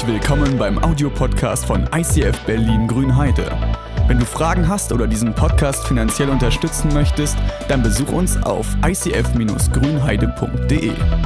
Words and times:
Herzlich 0.00 0.22
willkommen 0.22 0.56
beim 0.56 0.82
Audiopodcast 0.82 1.66
von 1.66 1.86
ICF 1.94 2.46
Berlin 2.46 2.88
Grünheide. 2.88 3.50
Wenn 4.06 4.18
du 4.18 4.24
Fragen 4.24 4.66
hast 4.66 4.92
oder 4.92 5.06
diesen 5.06 5.34
Podcast 5.34 5.86
finanziell 5.86 6.30
unterstützen 6.30 6.90
möchtest, 6.94 7.36
dann 7.68 7.82
besuch 7.82 8.10
uns 8.10 8.38
auf 8.38 8.66
icf-grünheide.de. 8.82 10.88
Guten 10.88 11.20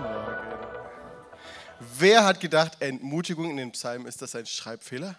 Morgen. 0.00 0.58
Wer 2.00 2.24
hat 2.24 2.40
gedacht, 2.40 2.72
Entmutigung 2.80 3.52
in 3.52 3.58
den 3.58 3.70
Psalmen, 3.70 4.08
ist 4.08 4.20
das 4.20 4.34
ein 4.34 4.46
Schreibfehler? 4.46 5.14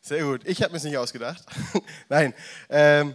Sehr 0.00 0.24
gut. 0.24 0.40
Ich 0.46 0.64
habe 0.64 0.72
mir 0.72 0.78
es 0.78 0.84
nicht 0.84 0.98
ausgedacht. 0.98 1.44
Nein, 2.08 2.34
ähm, 2.68 3.14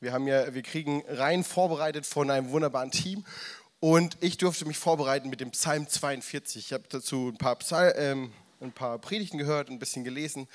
wir, 0.00 0.12
haben 0.12 0.26
ja, 0.26 0.54
wir 0.54 0.62
kriegen 0.62 1.02
rein 1.08 1.44
vorbereitet 1.44 2.06
von 2.06 2.30
einem 2.30 2.50
wunderbaren 2.50 2.90
Team 2.90 3.24
und 3.80 4.16
ich 4.20 4.38
durfte 4.38 4.64
mich 4.64 4.78
vorbereiten 4.78 5.30
mit 5.30 5.40
dem 5.40 5.50
Psalm 5.50 5.88
42. 5.88 6.66
Ich 6.66 6.72
habe 6.72 6.84
dazu 6.88 7.28
ein 7.28 7.38
paar, 7.38 7.56
Psal 7.56 7.94
ähm, 7.96 8.32
ein 8.60 8.72
paar 8.72 8.98
Predigten 8.98 9.38
gehört, 9.38 9.70
ein 9.70 9.78
bisschen 9.78 10.04
gelesen 10.04 10.48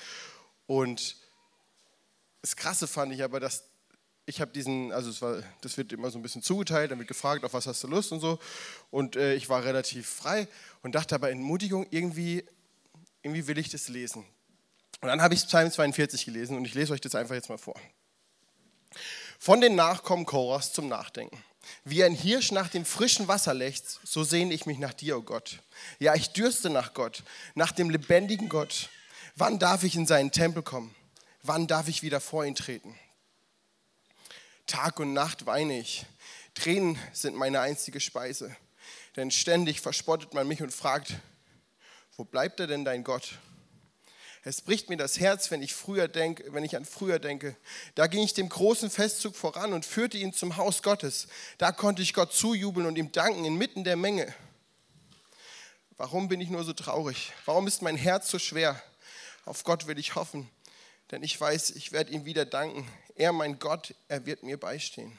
und 0.67 1.17
das 2.41 2.55
Krasse 2.55 2.87
fand 2.87 3.13
ich 3.13 3.23
aber, 3.23 3.39
dass 3.39 3.63
ich 4.25 4.41
diesen, 4.53 4.91
also 4.91 5.21
war, 5.21 5.43
das 5.61 5.77
wird 5.77 5.91
immer 5.91 6.09
so 6.09 6.17
ein 6.17 6.21
bisschen 6.21 6.41
zugeteilt, 6.41 6.91
dann 6.91 6.99
wird 6.99 7.07
gefragt, 7.07 7.43
auf 7.43 7.53
was 7.53 7.67
hast 7.67 7.83
du 7.83 7.87
Lust 7.87 8.11
und 8.11 8.19
so. 8.19 8.39
Und 8.89 9.15
äh, 9.15 9.33
ich 9.35 9.49
war 9.49 9.63
relativ 9.63 10.07
frei 10.07 10.47
und 10.81 10.95
dachte 10.95 11.15
aber, 11.15 11.29
Entmutigung, 11.29 11.87
irgendwie, 11.89 12.45
irgendwie 13.21 13.47
will 13.47 13.57
ich 13.57 13.69
das 13.69 13.89
lesen. 13.89 14.23
Und 15.01 15.09
dann 15.09 15.21
habe 15.21 15.33
ich 15.33 15.45
Psalm 15.45 15.69
42 15.69 16.25
gelesen 16.25 16.55
und 16.55 16.65
ich 16.65 16.73
lese 16.73 16.93
euch 16.93 17.01
das 17.01 17.15
einfach 17.15 17.35
jetzt 17.35 17.49
mal 17.49 17.57
vor. 17.57 17.75
Von 19.43 19.59
den 19.59 19.75
Nachkommen 19.75 20.25
Koras 20.25 20.71
zum 20.71 20.87
Nachdenken. 20.87 21.37
Wie 21.83 22.01
ein 22.01 22.15
Hirsch 22.15 22.53
nach 22.53 22.69
dem 22.69 22.85
frischen 22.85 23.27
Wasser 23.27 23.53
lechzt, 23.53 23.99
so 24.05 24.23
sehne 24.23 24.53
ich 24.53 24.65
mich 24.65 24.79
nach 24.79 24.93
dir, 24.93 25.17
o 25.17 25.19
oh 25.19 25.23
Gott. 25.23 25.59
Ja, 25.99 26.15
ich 26.15 26.29
dürste 26.29 26.69
nach 26.69 26.93
Gott, 26.93 27.23
nach 27.53 27.73
dem 27.73 27.89
lebendigen 27.89 28.47
Gott. 28.47 28.87
Wann 29.35 29.59
darf 29.59 29.83
ich 29.83 29.95
in 29.95 30.07
seinen 30.07 30.31
Tempel 30.31 30.63
kommen? 30.63 30.95
Wann 31.41 31.67
darf 31.67 31.89
ich 31.89 32.03
wieder 32.03 32.21
vor 32.21 32.45
ihn 32.45 32.55
treten? 32.55 32.97
Tag 34.65 34.97
und 35.01 35.11
Nacht 35.11 35.45
weine 35.45 35.77
ich. 35.77 36.05
Tränen 36.55 36.97
sind 37.11 37.35
meine 37.35 37.59
einzige 37.59 37.99
Speise. 37.99 38.55
Denn 39.17 39.29
ständig 39.29 39.81
verspottet 39.81 40.33
man 40.33 40.47
mich 40.47 40.61
und 40.61 40.73
fragt, 40.73 41.15
wo 42.15 42.23
bleibt 42.23 42.61
er 42.61 42.67
denn 42.67 42.85
dein 42.85 43.03
Gott? 43.03 43.39
Es 44.45 44.61
bricht 44.61 44.89
mir 44.89 44.97
das 44.97 45.21
Herz, 45.21 45.51
wenn 45.51 45.61
ich, 45.61 45.73
früher 45.73 46.09
denke, 46.09 46.53
wenn 46.53 46.65
ich 46.65 46.75
an 46.75 46.83
früher 46.83 47.17
denke. 47.17 47.55
Da 47.95 48.07
ging 48.07 48.23
ich 48.23 48.33
dem 48.33 48.49
großen 48.49 48.89
Festzug 48.89 49.37
voran 49.37 49.71
und 49.71 49.85
führte 49.85 50.17
ihn 50.17 50.33
zum 50.33 50.57
Haus 50.57 50.83
Gottes. 50.83 51.27
Da 51.57 51.71
konnte 51.71 52.01
ich 52.01 52.13
Gott 52.13 52.33
zujubeln 52.33 52.85
und 52.85 52.97
ihm 52.97 53.13
danken 53.13 53.45
inmitten 53.45 53.85
der 53.85 53.95
Menge. 53.95 54.33
Warum 55.95 56.27
bin 56.27 56.41
ich 56.41 56.49
nur 56.49 56.65
so 56.65 56.73
traurig? 56.73 57.31
Warum 57.45 57.67
ist 57.67 57.81
mein 57.81 57.95
Herz 57.95 58.29
so 58.29 58.37
schwer? 58.37 58.81
Auf 59.45 59.63
Gott 59.63 59.87
will 59.87 59.97
ich 59.97 60.15
hoffen, 60.15 60.49
denn 61.11 61.23
ich 61.23 61.39
weiß, 61.39 61.71
ich 61.71 61.93
werde 61.93 62.11
ihm 62.11 62.25
wieder 62.25 62.45
danken. 62.45 62.85
Er, 63.15 63.31
mein 63.31 63.59
Gott, 63.59 63.93
er 64.09 64.25
wird 64.25 64.43
mir 64.43 64.59
beistehen. 64.59 65.17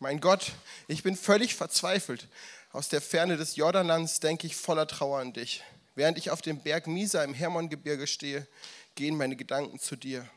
Mein 0.00 0.20
Gott, 0.20 0.52
ich 0.88 1.04
bin 1.04 1.16
völlig 1.16 1.54
verzweifelt. 1.54 2.26
Aus 2.72 2.88
der 2.88 3.00
Ferne 3.00 3.36
des 3.36 3.54
Jordanlands 3.54 4.18
denke 4.18 4.48
ich 4.48 4.56
voller 4.56 4.88
Trauer 4.88 5.20
an 5.20 5.32
dich. 5.32 5.62
Während 5.94 6.18
ich 6.18 6.30
auf 6.30 6.42
dem 6.42 6.60
Berg 6.60 6.86
Misa 6.86 7.22
im 7.22 7.34
Hermongebirge 7.34 8.06
stehe, 8.06 8.46
gehen 8.94 9.16
meine 9.16 9.36
Gedanken 9.36 9.78
zu 9.78 9.96
dir. 9.96 10.28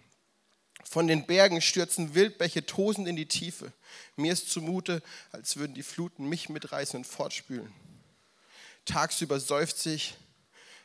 Von 0.84 1.08
den 1.08 1.26
Bergen 1.26 1.62
stürzen 1.62 2.16
Wildbäche 2.16 2.66
tosend 2.66 3.08
in 3.08 3.16
die 3.16 3.28
Tiefe. 3.28 3.74
Mir 4.16 4.34
ist 4.34 4.50
zumute, 4.50 5.02
als 5.32 5.58
würden 5.58 5.74
die 5.74 5.84
Fluten 5.84 6.30
mich 6.30 6.50
mitreißen 6.50 6.98
und 6.98 7.06
fortspülen. 7.06 7.74
Tagsüber 8.86 9.40
seufze 9.40 9.94
ich, 9.94 10.16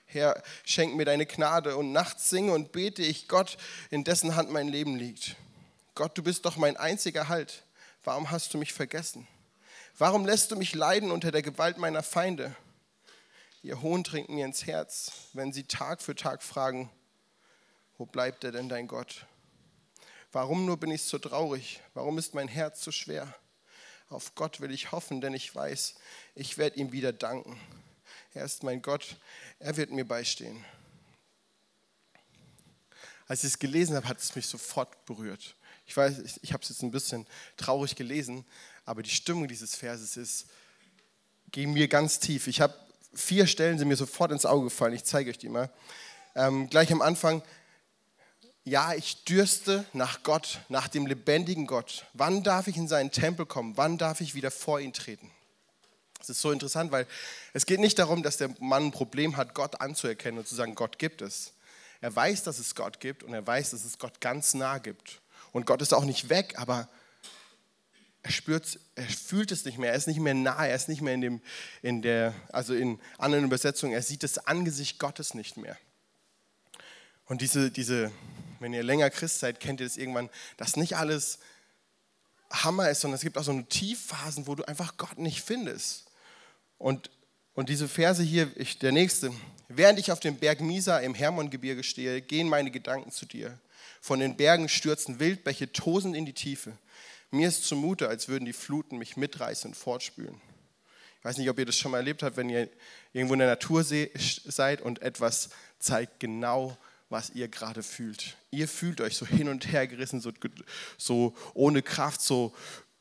Herr, 0.07 0.43
schenk 0.65 0.95
mir 0.95 1.05
deine 1.05 1.25
Gnade 1.25 1.77
und 1.77 1.93
nachts 1.93 2.29
singe 2.29 2.53
und 2.53 2.73
bete 2.73 3.03
ich 3.03 3.29
Gott, 3.29 3.57
in 3.91 4.05
dessen 4.05 4.37
Hand 4.37 4.51
mein 4.51 4.69
Leben 4.69 4.97
liegt. 4.97 5.37
Gott, 5.95 6.19
du 6.19 6.23
bist 6.23 6.45
doch 6.45 6.57
mein 6.57 6.77
einziger 6.77 7.29
Halt. 7.29 7.63
Warum 8.05 8.31
hast 8.31 8.53
du 8.53 8.59
mich 8.59 8.73
vergessen? 8.73 9.27
Warum 9.97 10.27
lässt 10.27 10.51
du 10.51 10.57
mich 10.57 10.75
leiden 10.75 11.11
unter 11.11 11.31
der 11.31 11.43
Gewalt 11.43 11.79
meiner 11.79 12.03
Feinde? 12.03 12.55
Ihr 13.65 13.81
Hohn 13.81 14.03
trinkt 14.03 14.29
mir 14.29 14.45
ins 14.45 14.67
Herz, 14.67 15.13
wenn 15.35 15.53
sie 15.53 15.63
Tag 15.63 16.03
für 16.03 16.17
Tag 16.17 16.43
fragen, 16.43 16.91
wo 17.97 18.05
bleibt 18.05 18.43
er 18.43 18.51
denn 18.51 18.69
dein 18.69 18.89
Gott? 18.89 19.25
Warum 20.33 20.67
nur 20.67 20.79
bin 20.79 20.91
ich 20.91 21.03
so 21.03 21.17
traurig? 21.19 21.81
Warum 21.95 22.19
ist 22.19 22.35
mein 22.35 22.49
Herz 22.49 22.83
so 22.83 22.91
schwer? 22.91 23.33
Auf 24.09 24.35
Gott 24.35 24.61
will 24.61 24.73
ich 24.73 24.91
hoffen, 24.91 25.21
denn 25.21 25.33
ich 25.33 25.55
weiß, 25.55 25.95
ich 26.35 26.59
werde 26.59 26.81
ihm 26.81 26.91
wieder 26.91 27.13
danken. 27.13 27.57
Er 28.35 28.45
ist 28.45 28.65
mein 28.65 28.83
Gott, 28.83 29.17
er 29.61 29.77
wird 29.77 29.93
mir 29.93 30.05
beistehen. 30.05 30.65
Als 33.29 33.45
ich 33.45 33.51
es 33.51 33.59
gelesen 33.61 33.95
habe, 33.95 34.09
hat 34.09 34.19
es 34.19 34.35
mich 34.35 34.49
sofort 34.49 35.05
berührt. 35.07 35.55
Ich 35.87 35.97
weiß, 35.97 36.19
ich, 36.19 36.43
ich 36.43 36.53
habe 36.53 36.65
es 36.65 36.69
jetzt 36.71 36.83
ein 36.83 36.91
bisschen 36.91 37.29
traurig 37.57 37.95
gelesen, 37.95 38.45
aber 38.85 39.05
die 39.05 39.11
Stimmung 39.11 39.47
dieses 39.47 39.77
Verses 39.77 40.17
ist, 40.17 40.47
ging 41.53 41.73
mir 41.73 41.87
ganz 41.87 42.19
tief. 42.19 42.49
Ich 42.49 42.61
habe 42.61 42.75
vier 43.15 43.47
Stellen 43.47 43.79
sind 43.79 43.89
mir 43.89 43.97
sofort 43.97 44.33
ins 44.33 44.47
Auge 44.47 44.65
gefallen. 44.65 44.95
Ich 44.95 45.05
zeige 45.05 45.31
euch 45.31 45.39
die 45.39 45.49
mal. 45.49 45.71
Ähm, 46.35 46.69
gleich 46.71 46.93
am 46.93 47.03
Anfang. 47.03 47.43
Ja, 48.65 48.95
ich 48.95 49.25
dürste 49.25 49.85
nach 49.93 50.23
Gott, 50.23 50.61
nach 50.69 50.89
dem 50.89 51.07
lebendigen 51.07 51.67
Gott. 51.67 52.07
Wann 52.13 52.43
darf 52.45 52.69
ich 52.69 52.77
in 52.77 52.87
seinen 52.87 53.11
Tempel 53.11 53.45
kommen? 53.45 53.77
Wann 53.77 53.99
darf 53.99 54.21
ich 54.21 54.35
wieder 54.35 54.51
vor 54.51 54.79
ihn 54.81 54.93
treten? 54.93 55.31
Das 56.19 56.31
ist 56.31 56.41
so 56.41 56.53
interessant, 56.53 56.93
weil 56.93 57.09
es 57.53 57.67
geht 57.67 57.81
nicht 57.81 57.99
darum, 57.99 58.23
dass 58.23 58.37
der 58.37 58.51
Mann 58.61 58.87
ein 58.87 58.93
Problem 58.93 59.37
hat, 59.37 59.55
Gott 59.55 59.81
anzuerkennen 59.81 60.39
und 60.39 60.47
zu 60.47 60.55
sagen, 60.55 60.77
Gott 60.77 61.01
gibt 61.01 61.21
es. 61.21 61.53
Er 62.01 62.15
weiß, 62.15 62.45
dass 62.45 62.61
es 62.61 62.77
Gott 62.77 63.01
gibt 63.01 63.25
und 63.25 63.35
er 63.35 63.45
weiß, 63.45 63.71
dass 63.71 63.85
es 63.85 63.99
Gott 63.99 64.21
ganz 64.21 64.55
nah 64.55 64.79
gibt. 64.79 65.21
Und 65.51 65.67
Gott 65.67 65.83
ist 65.83 65.93
auch 65.93 66.05
nicht 66.05 66.29
weg, 66.29 66.55
aber 66.57 66.89
er 68.23 68.31
spürt, 68.31 68.79
er 68.95 69.05
fühlt 69.05 69.51
es 69.51 69.65
nicht 69.65 69.79
mehr, 69.79 69.91
er 69.91 69.97
ist 69.97 70.07
nicht 70.07 70.21
mehr 70.21 70.35
nah, 70.35 70.65
er 70.65 70.77
ist 70.77 70.89
nicht 70.89 71.03
mehr 71.03 71.15
in 71.15 71.21
dem, 71.21 71.41
in 71.83 72.03
der, 72.03 72.35
also 72.51 72.75
in 72.75 73.01
anderen 73.19 73.45
Übersetzungen, 73.45 73.93
er 73.93 74.03
sieht 74.03 74.23
das 74.23 74.39
Angesicht 74.47 74.99
Gottes 74.99 75.35
nicht 75.35 75.57
mehr. 75.57 75.77
Und 77.27 77.41
diese, 77.41 77.71
diese, 77.71 78.13
wenn 78.61 78.73
ihr 78.73 78.83
länger 78.83 79.11
Christ 79.11 79.41
seid, 79.41 79.59
kennt 79.59 79.81
ihr 79.81 79.87
das 79.87 79.97
irgendwann, 79.97 80.31
dass 80.57 80.77
nicht 80.77 80.97
alles 80.97 81.39
Hammer 82.51 82.91
ist, 82.91 83.01
sondern 83.01 83.17
es 83.17 83.23
gibt 83.23 83.39
auch 83.39 83.45
so 83.45 83.53
eine 83.53 83.65
Tiefphasen, 83.65 84.47
wo 84.47 84.55
du 84.55 84.65
einfach 84.65 84.97
Gott 84.97 85.19
nicht 85.19 85.43
findest. 85.43 86.05
Und, 86.79 87.11
und 87.55 87.69
diese 87.69 87.89
Verse 87.89 88.23
hier, 88.23 88.51
ich, 88.57 88.79
der 88.79 88.93
nächste, 88.93 89.33
während 89.69 89.99
ich 89.99 90.13
auf 90.13 90.21
dem 90.21 90.37
Berg 90.37 90.61
Misa 90.61 90.99
im 90.99 91.15
Hermongebirge 91.15 91.83
stehe, 91.83 92.21
gehen 92.21 92.49
meine 92.49 92.71
Gedanken 92.71 93.11
zu 93.11 93.27
dir. 93.27 93.59
Von 94.01 94.21
den 94.21 94.37
Bergen 94.37 94.69
stürzen 94.69 95.19
Wildbäche 95.19 95.73
tosend 95.73 96.15
in 96.15 96.27
die 96.27 96.33
Tiefe. 96.33 96.77
Mir 97.33 97.49
ist 97.49 97.65
zumute, 97.65 98.09
als 98.09 98.29
würden 98.29 98.45
die 98.45 98.53
Fluten 98.53 98.99
mich 98.99 99.17
mitreißen 99.17 99.71
und 99.71 99.75
fortspülen. 99.75 100.39
Ich 101.19 101.25
weiß 101.25 101.39
nicht, 101.39 101.49
ob 101.49 101.59
ihr 101.59 101.65
das 101.65 101.77
schon 101.77 101.91
mal 101.91 101.99
erlebt 101.99 102.23
habt, 102.23 102.37
wenn 102.37 102.51
ihr 102.51 102.69
irgendwo 103.15 103.33
in 103.33 103.39
der 103.39 103.49
Natur 103.49 103.85
seid 103.85 104.83
und 104.83 105.01
etwas 105.01 105.49
zeigt 105.79 106.21
genau, 106.21 106.77
was 107.09 107.31
ihr 107.31 107.49
gerade 107.49 107.83
fühlt. 107.83 108.37
Ihr 108.51 108.69
fühlt 108.69 109.01
euch 109.01 109.17
so 109.17 109.27
hin 109.27 109.49
und 109.49 109.73
her 109.73 109.87
gerissen, 109.87 110.21
so, 110.21 110.31
so 110.99 111.35
ohne 111.55 111.81
Kraft, 111.81 112.21
so 112.21 112.55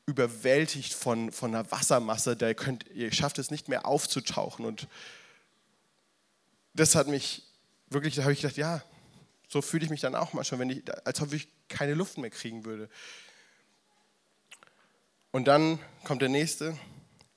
überwältigt 0.06 0.94
von, 0.94 1.34
von 1.34 1.53
einer 1.53 1.70
Wassermasse. 1.70 2.38
Da 2.38 2.53
könnt, 2.53 2.86
ihr 2.94 3.12
schafft 3.12 3.38
es 3.38 3.52
nicht 3.52 3.68
mehr 3.68 3.86
aufzutauchen. 3.86 4.66
Und 4.66 4.88
das 6.74 6.96
hat 6.96 7.08
mich 7.08 7.44
wirklich, 7.90 8.16
da 8.16 8.24
habe 8.24 8.31
ich 8.31 8.41
gedacht, 8.41 8.58
ja, 8.58 8.82
so 9.50 9.61
fühle 9.61 9.84
ich 9.84 9.90
mich 9.90 10.00
dann 10.00 10.16
auch 10.16 10.32
mal 10.32 10.46
schon, 10.46 10.59
wenn 10.59 10.70
ich, 10.70 10.84
als 11.05 11.20
ob 11.22 11.34
ich 11.34 11.50
keine 11.67 11.96
Luft 11.96 12.17
mehr 12.17 12.29
kriegen 12.29 12.64
würde. 12.64 12.90
Und 15.31 15.45
dann 15.45 15.79
kommt 16.03 16.22
der 16.22 16.29
nächste. 16.29 16.78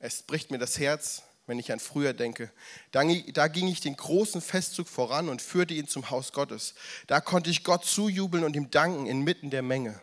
Es 0.00 0.22
bricht 0.22 0.50
mir 0.50 0.58
das 0.58 0.78
Herz, 0.78 1.22
wenn 1.46 1.58
ich 1.58 1.72
an 1.72 1.78
früher 1.78 2.12
denke. 2.12 2.50
Da 2.90 3.02
ging 3.04 3.68
ich 3.68 3.80
den 3.80 3.96
großen 3.96 4.40
Festzug 4.40 4.88
voran 4.88 5.28
und 5.28 5.40
führte 5.40 5.74
ihn 5.74 5.86
zum 5.86 6.10
Haus 6.10 6.32
Gottes. 6.32 6.74
Da 7.06 7.20
konnte 7.20 7.50
ich 7.50 7.62
Gott 7.62 7.84
zujubeln 7.84 8.44
und 8.44 8.56
ihm 8.56 8.70
danken 8.70 9.06
inmitten 9.06 9.50
der 9.50 9.62
Menge. 9.62 10.00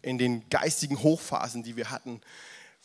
In 0.00 0.16
den 0.16 0.48
geistigen 0.48 1.02
Hochphasen, 1.02 1.62
die 1.62 1.76
wir 1.76 1.90
hatten, 1.90 2.20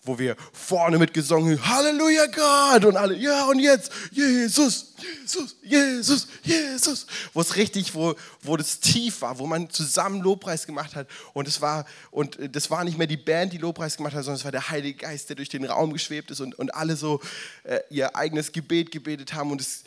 wo 0.04 0.18
wir 0.18 0.36
vorne 0.54 0.98
mitgesungen 0.98 1.60
haben, 1.60 1.70
Halleluja 1.70 2.26
Gott 2.28 2.86
und 2.86 2.96
alle, 2.96 3.16
ja 3.16 3.46
und 3.46 3.60
jetzt, 3.60 3.92
Jesus, 4.12 4.94
Jesus, 4.98 5.56
Jesus, 5.62 6.28
Jesus, 6.44 7.08
wo 7.34 7.42
es 7.42 7.56
richtig, 7.56 7.94
wo, 7.94 8.16
wo 8.42 8.58
das 8.58 8.80
tief 8.80 9.22
war, 9.22 9.38
wo 9.38 9.46
man 9.46 9.70
zusammen 9.70 10.22
Lobpreis 10.22 10.66
gemacht 10.66 10.96
hat. 10.96 11.08
Und 11.34 11.48
es 11.48 11.62
war, 11.62 11.86
und 12.10 12.38
das 12.56 12.72
war 12.72 12.84
nicht 12.84 12.98
mehr 12.98 13.08
die 13.08 13.18
Band, 13.18 13.54
die 13.54 13.58
Lobpreis 13.58 13.98
gemacht 13.98 14.14
hat, 14.14 14.24
sondern 14.24 14.40
es 14.40 14.46
war 14.46 14.52
der 14.52 14.70
Heilige 14.70 15.00
Geist, 15.00 15.30
der 15.30 15.36
durch 15.36 15.50
den 15.50 15.66
Raum 15.66 15.94
geschwebt 15.94 16.32
ist 16.32 16.40
und, 16.40 16.56
und 16.58 16.74
alle 16.74 16.96
so 16.96 17.22
äh, 17.64 17.80
ihr 17.90 18.16
eigenes 18.16 18.52
Gebet 18.52 18.92
gebetet 18.92 19.34
haben. 19.34 19.52
Und 19.52 19.62
es 19.62 19.84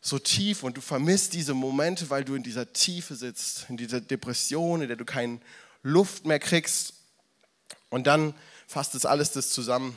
so 0.00 0.18
tief 0.18 0.62
und 0.62 0.76
du 0.76 0.82
vermisst 0.82 1.32
diese 1.32 1.54
Momente, 1.54 2.10
weil 2.10 2.24
du 2.24 2.34
in 2.34 2.42
dieser 2.42 2.70
Tiefe 2.74 3.14
sitzt, 3.14 3.66
in 3.70 3.78
dieser 3.78 4.02
Depression, 4.02 4.82
in 4.82 4.88
der 4.88 4.98
du 4.98 5.06
keine 5.06 5.40
Luft 5.82 6.26
mehr 6.26 6.38
kriegst. 6.38 6.92
Und 7.88 8.06
dann 8.06 8.34
fasst 8.74 8.96
es 8.96 9.06
alles 9.06 9.30
das 9.30 9.50
zusammen. 9.50 9.96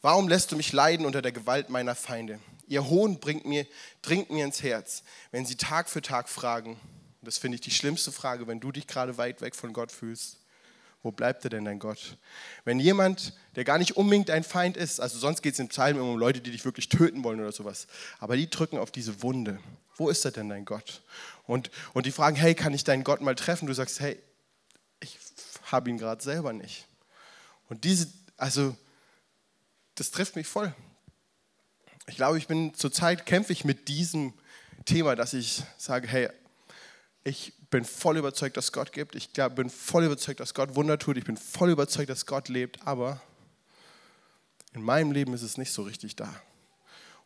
Warum 0.00 0.26
lässt 0.26 0.50
du 0.50 0.56
mich 0.56 0.72
leiden 0.72 1.04
unter 1.04 1.20
der 1.20 1.32
Gewalt 1.32 1.68
meiner 1.68 1.94
Feinde? 1.94 2.40
Ihr 2.66 2.88
Hohn 2.88 3.20
bringt 3.20 3.44
mir, 3.44 3.66
dringt 4.00 4.30
mir 4.30 4.46
ins 4.46 4.62
Herz, 4.62 5.02
wenn 5.32 5.44
sie 5.44 5.56
Tag 5.56 5.90
für 5.90 6.00
Tag 6.00 6.30
fragen. 6.30 6.80
Das 7.20 7.36
finde 7.36 7.56
ich 7.56 7.60
die 7.60 7.70
schlimmste 7.70 8.10
Frage, 8.10 8.46
wenn 8.46 8.58
du 8.58 8.72
dich 8.72 8.86
gerade 8.86 9.18
weit 9.18 9.42
weg 9.42 9.54
von 9.54 9.74
Gott 9.74 9.92
fühlst. 9.92 10.38
Wo 11.02 11.12
bleibt 11.12 11.44
er 11.44 11.50
denn 11.50 11.66
dein 11.66 11.78
Gott? 11.78 12.16
Wenn 12.64 12.80
jemand, 12.80 13.34
der 13.54 13.64
gar 13.64 13.76
nicht 13.76 13.98
unbedingt 13.98 14.30
dein 14.30 14.44
Feind 14.44 14.78
ist, 14.78 14.98
also 14.98 15.18
sonst 15.18 15.42
geht 15.42 15.52
es 15.52 15.60
im 15.60 15.68
Psalm 15.68 15.98
immer 15.98 16.10
um 16.10 16.18
Leute, 16.18 16.40
die 16.40 16.52
dich 16.52 16.64
wirklich 16.64 16.88
töten 16.88 17.22
wollen 17.22 17.40
oder 17.40 17.52
sowas, 17.52 17.86
aber 18.18 18.34
die 18.34 18.48
drücken 18.48 18.78
auf 18.78 18.90
diese 18.90 19.22
Wunde. 19.22 19.60
Wo 19.96 20.08
ist 20.08 20.24
er 20.24 20.30
denn 20.30 20.48
dein 20.48 20.64
Gott? 20.64 21.02
Und, 21.46 21.70
und 21.92 22.06
die 22.06 22.12
fragen, 22.12 22.36
hey, 22.36 22.54
kann 22.54 22.72
ich 22.72 22.84
deinen 22.84 23.04
Gott 23.04 23.20
mal 23.20 23.34
treffen? 23.34 23.66
Du 23.66 23.74
sagst, 23.74 24.00
hey, 24.00 24.18
ich 25.00 25.18
habe 25.64 25.90
ihn 25.90 25.98
gerade 25.98 26.22
selber 26.22 26.54
nicht. 26.54 26.86
Und 27.70 27.84
diese, 27.84 28.08
also, 28.36 28.76
das 29.94 30.10
trifft 30.10 30.36
mich 30.36 30.46
voll. 30.46 30.74
Ich 32.06 32.16
glaube, 32.16 32.36
ich 32.36 32.48
bin 32.48 32.74
zurzeit 32.74 33.24
kämpfe 33.24 33.52
ich 33.52 33.64
mit 33.64 33.88
diesem 33.88 34.34
Thema, 34.84 35.14
dass 35.14 35.32
ich 35.32 35.62
sage, 35.78 36.08
hey, 36.08 36.28
ich 37.22 37.52
bin 37.70 37.84
voll 37.84 38.16
überzeugt, 38.16 38.56
dass 38.56 38.72
Gott 38.72 38.92
gibt. 38.92 39.14
Ich 39.14 39.30
bin 39.32 39.70
voll 39.70 40.04
überzeugt, 40.04 40.40
dass 40.40 40.52
Gott 40.52 40.74
Wunder 40.74 40.98
tut. 40.98 41.16
Ich 41.16 41.24
bin 41.24 41.36
voll 41.36 41.70
überzeugt, 41.70 42.10
dass 42.10 42.26
Gott 42.26 42.48
lebt. 42.48 42.84
Aber 42.86 43.22
in 44.72 44.82
meinem 44.82 45.12
Leben 45.12 45.32
ist 45.32 45.42
es 45.42 45.56
nicht 45.56 45.72
so 45.72 45.82
richtig 45.82 46.16
da. 46.16 46.34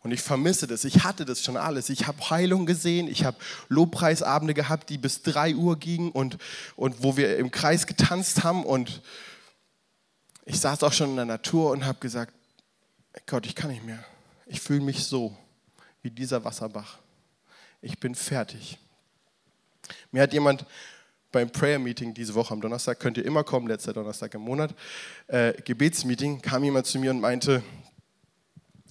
Und 0.00 0.10
ich 0.10 0.20
vermisse 0.20 0.66
das. 0.66 0.84
Ich 0.84 1.04
hatte 1.04 1.24
das 1.24 1.42
schon 1.42 1.56
alles. 1.56 1.88
Ich 1.88 2.06
habe 2.06 2.28
Heilung 2.28 2.66
gesehen. 2.66 3.08
Ich 3.08 3.24
habe 3.24 3.38
Lobpreisabende 3.68 4.52
gehabt, 4.52 4.90
die 4.90 4.98
bis 4.98 5.22
3 5.22 5.54
Uhr 5.54 5.78
gingen 5.78 6.10
und, 6.10 6.36
und 6.76 7.02
wo 7.02 7.16
wir 7.16 7.38
im 7.38 7.50
Kreis 7.50 7.86
getanzt 7.86 8.44
haben. 8.44 8.66
Und 8.66 9.00
ich 10.44 10.60
saß 10.60 10.82
auch 10.82 10.92
schon 10.92 11.10
in 11.10 11.16
der 11.16 11.24
Natur 11.24 11.70
und 11.70 11.84
habe 11.84 11.98
gesagt, 12.00 12.34
Gott, 13.26 13.46
ich 13.46 13.54
kann 13.54 13.70
nicht 13.70 13.84
mehr. 13.84 14.04
Ich 14.46 14.60
fühle 14.60 14.80
mich 14.80 15.04
so 15.04 15.36
wie 16.02 16.10
dieser 16.10 16.44
Wasserbach. 16.44 16.98
Ich 17.80 17.98
bin 17.98 18.14
fertig. 18.14 18.78
Mir 20.10 20.22
hat 20.22 20.32
jemand 20.32 20.66
beim 21.32 21.50
Prayer 21.50 21.78
Meeting 21.78 22.14
diese 22.14 22.34
Woche 22.34 22.52
am 22.52 22.60
Donnerstag, 22.60 23.00
könnt 23.00 23.16
ihr 23.16 23.24
immer 23.24 23.42
kommen, 23.42 23.66
letzter 23.66 23.92
Donnerstag 23.92 24.34
im 24.34 24.42
Monat, 24.42 24.74
äh, 25.26 25.52
Gebetsmeeting, 25.62 26.40
kam 26.40 26.62
jemand 26.62 26.86
zu 26.86 26.98
mir 26.98 27.10
und 27.10 27.20
meinte, 27.20 27.62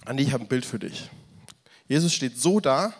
Andi, 0.04 0.24
ich 0.24 0.32
habe 0.32 0.44
ein 0.44 0.48
Bild 0.48 0.66
für 0.66 0.78
dich. 0.78 1.08
Jesus 1.86 2.12
steht 2.12 2.38
so 2.38 2.60
da 2.60 2.92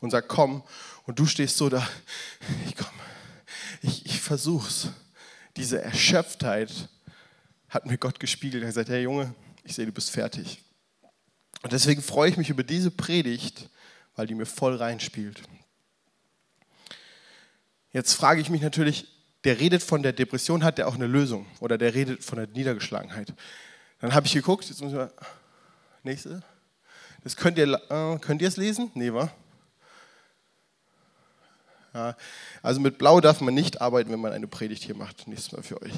und 0.00 0.10
sagt, 0.10 0.28
komm, 0.28 0.62
und 1.04 1.18
du 1.18 1.26
stehst 1.26 1.56
so 1.56 1.68
da, 1.68 1.86
ich 2.66 2.76
komme, 2.76 2.90
ich, 3.80 4.04
ich 4.04 4.20
versuch's. 4.20 4.88
Diese 5.56 5.80
Erschöpftheit 5.80 6.90
hat 7.76 7.86
mir 7.86 7.98
Gott 7.98 8.18
gespiegelt. 8.18 8.62
Er 8.62 8.68
hat 8.68 8.74
gesagt, 8.74 8.88
hey 8.88 9.02
Junge, 9.02 9.34
ich 9.62 9.74
sehe, 9.74 9.86
du 9.86 9.92
bist 9.92 10.10
fertig. 10.10 10.62
Und 11.62 11.72
deswegen 11.72 12.02
freue 12.02 12.30
ich 12.30 12.36
mich 12.36 12.50
über 12.50 12.62
diese 12.62 12.90
Predigt, 12.90 13.68
weil 14.14 14.26
die 14.26 14.34
mir 14.34 14.46
voll 14.46 14.76
reinspielt. 14.76 15.42
Jetzt 17.92 18.14
frage 18.14 18.40
ich 18.40 18.50
mich 18.50 18.62
natürlich, 18.62 19.06
der 19.44 19.60
redet 19.60 19.82
von 19.82 20.02
der 20.02 20.12
Depression, 20.12 20.64
hat 20.64 20.78
der 20.78 20.88
auch 20.88 20.94
eine 20.94 21.06
Lösung? 21.06 21.46
Oder 21.60 21.78
der 21.78 21.94
redet 21.94 22.24
von 22.24 22.38
der 22.38 22.46
Niedergeschlagenheit? 22.48 23.32
Dann 24.00 24.14
habe 24.14 24.26
ich 24.26 24.32
geguckt, 24.32 24.68
jetzt 24.68 24.80
muss 24.80 24.92
ich 24.92 24.96
mal, 24.96 25.12
nächste. 26.02 26.42
Das 27.24 27.36
könnt 27.36 27.58
ihr, 27.58 27.74
äh, 27.90 28.18
könnt 28.20 28.40
ihr 28.40 28.48
es 28.48 28.56
lesen? 28.56 28.90
Nee, 28.94 29.12
wa? 29.12 29.30
Ja, 31.92 32.16
also 32.62 32.80
mit 32.80 32.98
Blau 32.98 33.20
darf 33.20 33.40
man 33.40 33.54
nicht 33.54 33.80
arbeiten, 33.80 34.10
wenn 34.10 34.20
man 34.20 34.32
eine 34.32 34.46
Predigt 34.46 34.82
hier 34.82 34.94
macht. 34.94 35.28
Nächstes 35.28 35.52
Mal 35.52 35.62
für 35.62 35.80
euch. 35.82 35.92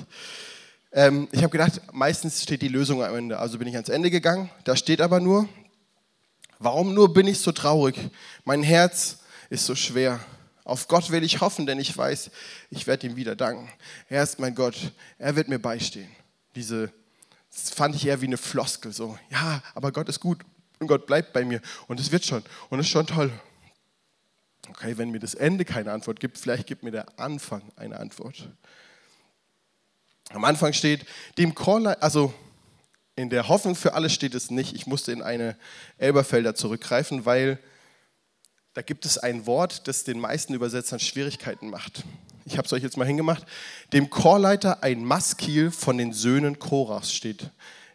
Ähm, 0.93 1.29
ich 1.32 1.43
habe 1.43 1.50
gedacht, 1.50 1.81
meistens 1.93 2.43
steht 2.43 2.62
die 2.62 2.69
Lösung 2.69 3.02
am 3.02 3.14
Ende. 3.14 3.38
Also 3.38 3.58
bin 3.58 3.69
ich 3.69 3.75
ans 3.75 3.88
Ende 3.88 4.11
gegangen. 4.11 4.50
Da 4.64 4.76
steht 4.76 5.00
aber 5.00 5.20
nur, 5.20 5.49
warum 6.58 6.94
nur 6.94 7.12
bin 7.12 7.26
ich 7.26 7.40
so 7.40 7.52
traurig? 7.52 7.96
Mein 8.44 8.62
Herz 8.62 9.19
ist 9.50 9.67
so 9.67 9.75
schwer. 9.75 10.20
Auf 10.64 10.87
Gott 10.87 11.11
will 11.11 11.23
ich 11.23 11.40
hoffen, 11.40 11.67
denn 11.67 11.79
ich 11.79 11.96
weiß, 11.96 12.31
ich 12.70 12.87
werde 12.87 13.06
ihm 13.06 13.17
wieder 13.17 13.35
danken. 13.35 13.70
Er 14.08 14.23
ist 14.23 14.38
mein 14.38 14.55
Gott, 14.55 14.93
er 15.17 15.35
wird 15.35 15.49
mir 15.49 15.58
beistehen. 15.58 16.08
Diese, 16.55 16.93
das 17.50 17.70
fand 17.70 17.94
ich 17.94 18.06
eher 18.06 18.20
wie 18.20 18.26
eine 18.26 18.37
Floskel, 18.37 18.93
so, 18.93 19.19
ja, 19.31 19.62
aber 19.75 19.93
Gott 19.93 20.11
ist 20.11 20.20
gut 20.20 20.44
und 20.79 20.87
Gott 20.87 21.06
bleibt 21.06 21.32
bei 21.32 21.43
mir 21.44 21.62
und 21.87 21.99
es 22.00 22.12
wird 22.12 22.26
schon 22.26 22.43
und 22.69 22.81
es 22.81 22.87
ist 22.87 22.93
schon 22.93 23.06
toll. 23.06 23.32
Okay, 24.69 24.99
wenn 24.99 25.11
mir 25.11 25.20
das 25.20 25.35
Ende 25.35 25.64
keine 25.64 25.90
Antwort 25.93 26.20
gibt, 26.20 26.37
vielleicht 26.37 26.67
gibt 26.67 26.82
mir 26.82 26.90
der 26.90 27.19
Anfang 27.19 27.62
eine 27.76 27.99
Antwort. 27.99 28.50
Am 30.30 30.44
Anfang 30.44 30.72
steht, 30.72 31.06
dem 31.38 31.54
Chorleiter, 31.54 32.02
also 32.02 32.34
in 33.16 33.30
der 33.30 33.48
Hoffnung 33.48 33.75
für 33.75 33.94
alles 33.94 34.12
steht 34.12 34.34
es 34.34 34.50
nicht. 34.50 34.75
Ich 34.75 34.86
musste 34.86 35.10
in 35.10 35.22
eine 35.22 35.56
Elberfelder 35.96 36.54
zurückgreifen, 36.54 37.25
weil 37.25 37.58
da 38.75 38.82
gibt 38.82 39.04
es 39.06 39.19
ein 39.19 39.46
Wort, 39.46 39.88
das 39.88 40.04
den 40.04 40.20
meisten 40.20 40.54
Übersetzern 40.54 41.00
Schwierigkeiten 41.00 41.70
macht. 41.70 42.04
Ich 42.44 42.56
habe 42.56 42.66
es 42.66 42.72
euch 42.72 42.82
jetzt 42.82 42.96
mal 42.96 43.06
hingemacht. 43.06 43.44
Dem 43.92 44.08
Chorleiter 44.08 44.82
ein 44.82 45.04
Maskil 45.04 45.70
von 45.70 45.98
den 45.98 46.12
Söhnen 46.12 46.58
Korachs 46.58 47.12
steht 47.12 47.50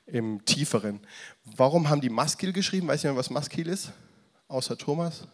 im 0.05 0.43
Tieferen. 0.45 0.99
Warum 1.45 1.89
haben 1.89 2.01
die 2.01 2.09
Maskil 2.09 2.51
geschrieben? 2.51 2.87
Weiß 2.87 3.03
jemand, 3.03 3.19
was 3.19 3.29
Maskil 3.29 3.67
ist? 3.67 3.91
Außer 4.47 4.77
Thomas? 4.77 5.27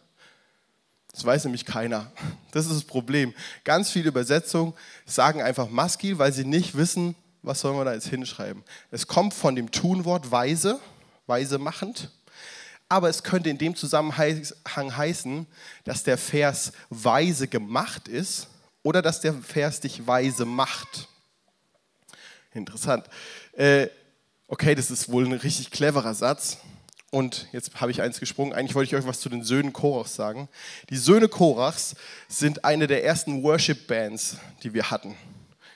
Das 1.12 1.26
weiß 1.26 1.46
nämlich 1.46 1.66
keiner. 1.66 2.12
Das 2.52 2.66
ist 2.66 2.76
das 2.76 2.84
Problem. 2.84 3.34
Ganz 3.64 3.90
viele 3.90 4.10
Übersetzungen 4.10 4.74
sagen 5.06 5.42
einfach 5.42 5.70
Maskil, 5.70 6.18
weil 6.18 6.32
sie 6.32 6.46
nicht 6.46 6.76
wissen, 6.76 7.16
was 7.42 7.62
soll 7.62 7.74
man 7.74 7.86
da 7.86 7.94
jetzt 7.94 8.08
hinschreiben. 8.08 8.64
Es 8.92 9.08
kommt 9.08 9.34
von 9.34 9.56
dem 9.56 9.72
Tunwort 9.72 10.32
weise, 10.32 10.80
weise 11.26 11.58
machend 11.58 12.10
aber 12.90 13.08
es 13.08 13.22
könnte 13.22 13.52
in 13.52 13.60
dem 13.60 13.76
Zusammenhang 13.76 14.98
heißen, 14.98 15.46
dass 15.84 16.04
der 16.04 16.18
Vers 16.18 16.74
weise 16.90 17.48
gemacht 17.48 18.08
ist 18.08 18.48
oder 18.82 19.04
dass 19.04 19.22
der 19.22 19.34
Vers 19.36 19.80
dich 19.80 20.08
weise 20.08 20.44
macht. 20.44 21.08
Interessant. 22.52 23.06
Äh, 23.54 23.88
okay, 24.48 24.74
das 24.74 24.90
ist 24.90 25.12
wohl 25.12 25.26
ein 25.26 25.34
richtig 25.34 25.70
cleverer 25.70 26.16
Satz. 26.16 26.58
Und 27.12 27.48
jetzt 27.52 27.82
habe 27.82 27.92
ich 27.92 28.02
eins 28.02 28.20
gesprungen. 28.20 28.54
Eigentlich 28.54 28.76
wollte 28.76 28.96
ich 28.96 29.02
euch 29.02 29.08
was 29.08 29.20
zu 29.20 29.30
den 29.30 29.44
Söhnen 29.44 29.74
Korachs 29.74 30.16
sagen. 30.16 30.48
Die 30.90 30.98
Söhne 30.98 31.28
Korachs 31.28 31.96
sind 32.28 32.64
eine 32.64 32.86
der 32.86 33.04
ersten 33.04 33.42
Worship-Bands, 33.44 34.38
die 34.64 34.74
wir 34.74 34.92
hatten 34.92 35.16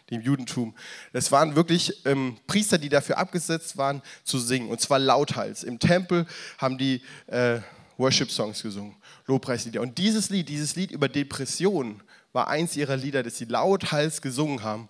dem 0.10 0.22
Judentum. 0.22 0.76
Das 1.12 1.32
waren 1.32 1.56
wirklich 1.56 2.06
ähm, 2.06 2.38
Priester, 2.46 2.78
die 2.78 2.90
dafür 2.90 3.18
abgesetzt 3.18 3.78
waren, 3.78 4.02
zu 4.24 4.38
singen. 4.38 4.70
Und 4.70 4.80
zwar 4.82 5.00
lauthals. 5.00 5.64
Im 5.64 5.80
Tempel 5.80 6.26
haben 6.58 6.78
die 6.78 7.02
äh, 7.28 7.60
Worship-Songs 7.98 8.62
gesungen, 8.62 8.96
Lobpreislieder. 9.28 9.82
Und 9.82 9.98
dieses 9.98 10.30
Lied, 10.30 10.50
dieses 10.50 10.76
Lied 10.76 10.92
über 10.92 11.08
Depression, 11.08 12.02
war 12.32 12.48
eins 12.48 12.76
ihrer 12.76 12.98
Lieder, 12.98 13.24
das 13.24 13.38
sie 13.38 13.46
lauthals 13.46 14.22
gesungen 14.22 14.64
haben, 14.64 14.90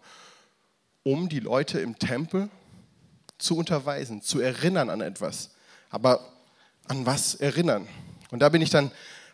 um 1.03 1.29
die 1.29 1.41
Leute 1.41 1.79
im 1.79 1.99
Tempel 1.99 2.49
zu 3.37 3.57
unterweisen, 3.57 4.21
zu 4.21 4.39
erinnern 4.39 4.89
an 4.89 5.01
etwas. 5.01 5.51
Aber 5.89 6.32
an 6.87 7.05
was 7.05 7.35
erinnern? 7.35 7.87
Und 8.31 8.39
da 8.39 8.49
bin 8.49 8.61
ich 8.61 8.69
dann 8.69 8.91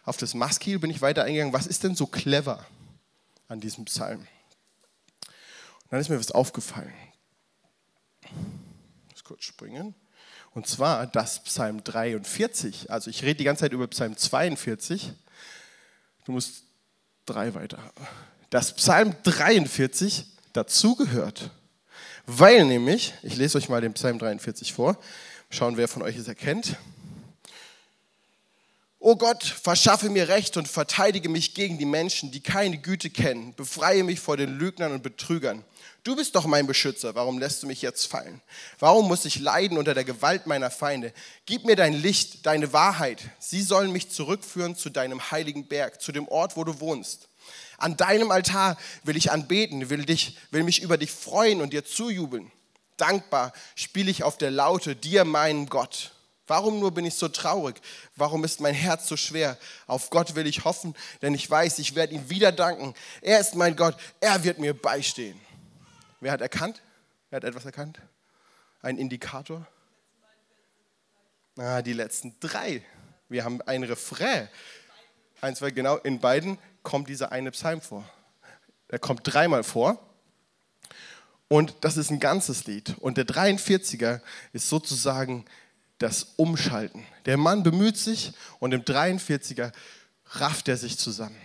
auf 0.10 0.18
das 0.18 0.34
Maskil 0.34 0.80
bin 0.80 0.90
ich 0.90 1.02
weiter 1.02 1.24
eingegangen. 1.24 1.54
Was 1.54 1.68
ist 1.68 1.84
denn 1.84 1.94
so 1.94 2.08
clever 2.08 2.66
an 3.48 3.60
diesem 3.60 3.86
Psalm? 3.86 4.28
dann 5.92 6.00
ist 6.00 6.10
mir 6.10 6.20
was 6.20 6.32
aufgefallen. 6.32 6.94
Ich 8.24 9.12
muss 9.12 9.24
kurz 9.24 9.44
springen. 9.44 9.96
Und 10.52 10.68
zwar 10.68 11.08
das 11.08 11.44
Psalm 11.44 11.84
43. 11.84 12.92
Also 12.92 13.10
ich 13.10 13.24
rede 13.24 13.36
die 13.36 13.44
ganze 13.44 13.62
Zeit 13.62 13.72
über 13.72 13.88
Psalm 13.88 14.16
42. 14.16 15.12
Du 16.26 16.32
musst 16.32 16.64
drei 17.26 17.54
weiter. 17.54 17.80
Das 18.50 18.76
Psalm 18.76 19.16
43 19.24 20.26
dazugehört. 20.54 21.52
Weil 22.26 22.66
nämlich, 22.66 23.14
ich 23.24 23.36
lese 23.36 23.58
euch 23.58 23.70
mal 23.70 23.82
den 23.82 23.94
Psalm 23.94 24.20
43 24.20 24.74
vor, 24.74 24.98
schauen, 25.50 25.78
wer 25.78 25.88
von 25.88 26.04
euch 26.04 26.18
es 26.18 26.28
erkennt. 26.28 26.78
O 29.02 29.16
Gott, 29.16 29.46
verschaffe 29.46 30.10
mir 30.10 30.28
Recht 30.28 30.58
und 30.58 30.68
verteidige 30.68 31.30
mich 31.30 31.54
gegen 31.54 31.78
die 31.78 31.86
Menschen, 31.86 32.32
die 32.32 32.42
keine 32.42 32.78
Güte 32.78 33.10
kennen. 33.10 33.54
Befreie 33.56 34.04
mich 34.04 34.20
vor 34.20 34.36
den 34.36 34.60
Lügnern 34.60 34.92
und 34.92 35.04
Betrügern. 35.04 35.64
Du 36.04 36.18
bist 36.18 36.36
doch 36.36 36.46
mein 36.46 36.68
Beschützer, 36.68 37.16
warum 37.16 37.40
lässt 37.40 37.64
du 37.64 37.68
mich 37.68 37.82
jetzt 37.82 38.08
fallen? 38.08 38.42
Warum 38.78 39.08
muss 39.08 39.24
ich 39.24 39.40
leiden 39.40 39.78
unter 39.78 39.94
der 39.94 40.04
Gewalt 40.04 40.48
meiner 40.48 40.70
Feinde? 40.70 41.14
Gib 41.46 41.64
mir 41.64 41.78
dein 41.78 41.94
Licht, 41.94 42.46
deine 42.46 42.74
Wahrheit. 42.74 43.22
Sie 43.40 43.62
sollen 43.62 43.94
mich 43.94 44.12
zurückführen 44.12 44.76
zu 44.76 44.90
deinem 44.90 45.32
heiligen 45.32 45.70
Berg, 45.70 46.02
zu 46.02 46.12
dem 46.12 46.28
Ort, 46.28 46.58
wo 46.58 46.66
du 46.66 46.82
wohnst. 46.82 47.30
An 47.78 47.96
deinem 47.96 48.32
Altar 48.32 48.78
will 49.04 49.16
ich 49.16 49.32
anbeten, 49.32 49.90
will, 49.90 50.04
dich, 50.04 50.38
will 50.52 50.64
mich 50.64 50.82
über 50.82 50.98
dich 50.98 51.12
freuen 51.12 51.62
und 51.62 51.72
dir 51.72 51.86
zujubeln. 51.86 52.52
Dankbar 52.98 53.54
spiele 53.76 54.12
ich 54.12 54.24
auf 54.24 54.38
der 54.38 54.52
Laute 54.52 54.98
dir, 54.98 55.24
meinem 55.24 55.68
Gott. 55.68 56.12
Warum 56.50 56.80
nur 56.80 56.92
bin 56.92 57.06
ich 57.06 57.14
so 57.14 57.28
traurig? 57.28 57.80
Warum 58.16 58.44
ist 58.44 58.60
mein 58.60 58.74
Herz 58.74 59.08
so 59.08 59.16
schwer? 59.16 59.56
Auf 59.86 60.10
Gott 60.10 60.34
will 60.34 60.48
ich 60.48 60.66
hoffen, 60.66 60.96
denn 61.22 61.36
ich 61.36 61.48
weiß, 61.48 61.78
ich 61.78 61.94
werde 61.94 62.16
ihm 62.16 62.28
wieder 62.28 62.52
danken. 62.52 62.96
Er 63.22 63.40
ist 63.40 63.54
mein 63.54 63.76
Gott, 63.76 63.96
er 64.20 64.44
wird 64.44 64.58
mir 64.58 64.74
beistehen. 64.74 65.40
Wer 66.20 66.32
hat 66.32 66.42
erkannt? 66.42 66.82
Wer 67.30 67.38
hat 67.38 67.44
etwas 67.44 67.66
erkannt? 67.66 68.02
Ein 68.82 68.98
Indikator? 68.98 69.68
Ah, 71.56 71.84
die 71.84 71.94
letzten 71.94 72.36
drei. 72.40 72.84
Wir 73.28 73.44
haben 73.44 73.62
ein 73.62 73.84
Refrain. 73.84 74.50
Eins, 75.42 75.62
weil 75.62 75.72
genau 75.72 75.98
in 75.98 76.20
beiden 76.20 76.58
kommt 76.82 77.10
dieser 77.10 77.32
eine 77.32 77.52
Psalm 77.52 77.80
vor. 77.80 78.10
Er 78.88 78.98
kommt 78.98 79.22
dreimal 79.24 79.64
vor. 79.64 80.04
Und 81.48 81.76
das 81.82 81.96
ist 81.96 82.10
ein 82.10 82.20
ganzes 82.20 82.66
Lied. 82.66 82.96
Und 82.98 83.18
der 83.18 83.28
43er 83.28 84.22
ist 84.52 84.68
sozusagen 84.68 85.46
das 86.00 86.34
Umschalten. 86.38 87.06
Der 87.26 87.38
Mann 87.38 87.64
bemüht 87.64 87.98
sich 87.98 88.34
und 88.60 88.74
im 88.74 88.82
43er 88.82 89.72
rafft 90.32 90.68
er 90.68 90.78
sich 90.78 90.98
zusammen. 90.98 91.38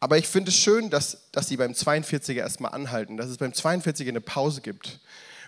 Aber 0.00 0.18
ich 0.18 0.26
finde 0.26 0.50
es 0.50 0.56
schön, 0.56 0.90
dass, 0.90 1.30
dass 1.30 1.48
sie 1.48 1.56
beim 1.56 1.72
42er 1.72 2.32
erstmal 2.32 2.72
anhalten, 2.72 3.16
dass 3.16 3.28
es 3.28 3.36
beim 3.36 3.52
42er 3.52 4.08
eine 4.08 4.20
Pause 4.20 4.60
gibt. 4.60 4.98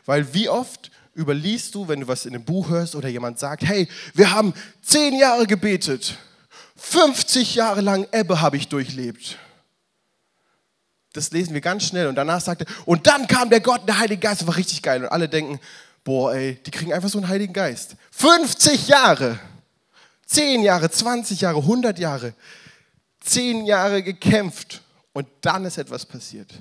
Weil 0.07 0.33
wie 0.33 0.49
oft 0.49 0.93
überliest 1.15 1.75
du, 1.75 1.89
wenn 1.89 2.01
du 2.01 2.09
was 2.09 2.27
in 2.27 2.35
einem 2.35 2.45
Buch 2.45 2.69
hörst 2.69 2.95
oder 2.95 3.09
jemand 3.09 3.39
sagt, 3.39 3.65
hey, 3.65 3.89
wir 4.13 4.31
haben 4.31 4.55
zehn 4.83 5.19
Jahre 5.19 5.47
gebetet, 5.47 6.19
50 6.77 7.55
Jahre 7.55 7.81
lang 7.81 8.07
Ebbe 8.13 8.41
habe 8.41 8.57
ich 8.57 8.69
durchlebt. 8.69 9.39
Das 11.15 11.31
lesen 11.31 11.55
wir 11.55 11.61
ganz 11.61 11.85
schnell 11.85 12.09
und 12.09 12.17
danach 12.17 12.41
sagt 12.41 12.63
er, 12.63 12.67
und 12.87 13.07
dann 13.07 13.29
kam 13.29 13.49
der 13.49 13.61
Gott, 13.61 13.89
der 13.89 13.99
Heilige 13.99 14.21
Geist, 14.21 14.47
war 14.47 14.57
richtig 14.57 14.83
geil. 14.83 15.03
Und 15.03 15.09
alle 15.09 15.29
denken, 15.29 15.61
boah 16.05 16.35
ey, 16.35 16.57
die 16.65 16.71
kriegen 16.71 16.93
einfach 16.93 17.09
so 17.09 17.19
einen 17.19 17.29
Heiligen 17.29 17.53
Geist. 17.53 17.97
50 18.13 18.89
Jahre, 18.89 19.41
10 20.27 20.63
Jahre, 20.63 20.91
20 20.91 21.41
Jahre, 21.41 21.59
100 21.59 21.99
Jahre, 21.99 22.35
10 23.21 23.65
Jahre 23.65 24.03
gekämpft 24.03 24.83
und 25.15 25.27
dann 25.41 25.65
ist 25.65 25.79
etwas 25.79 26.05
passiert. 26.05 26.53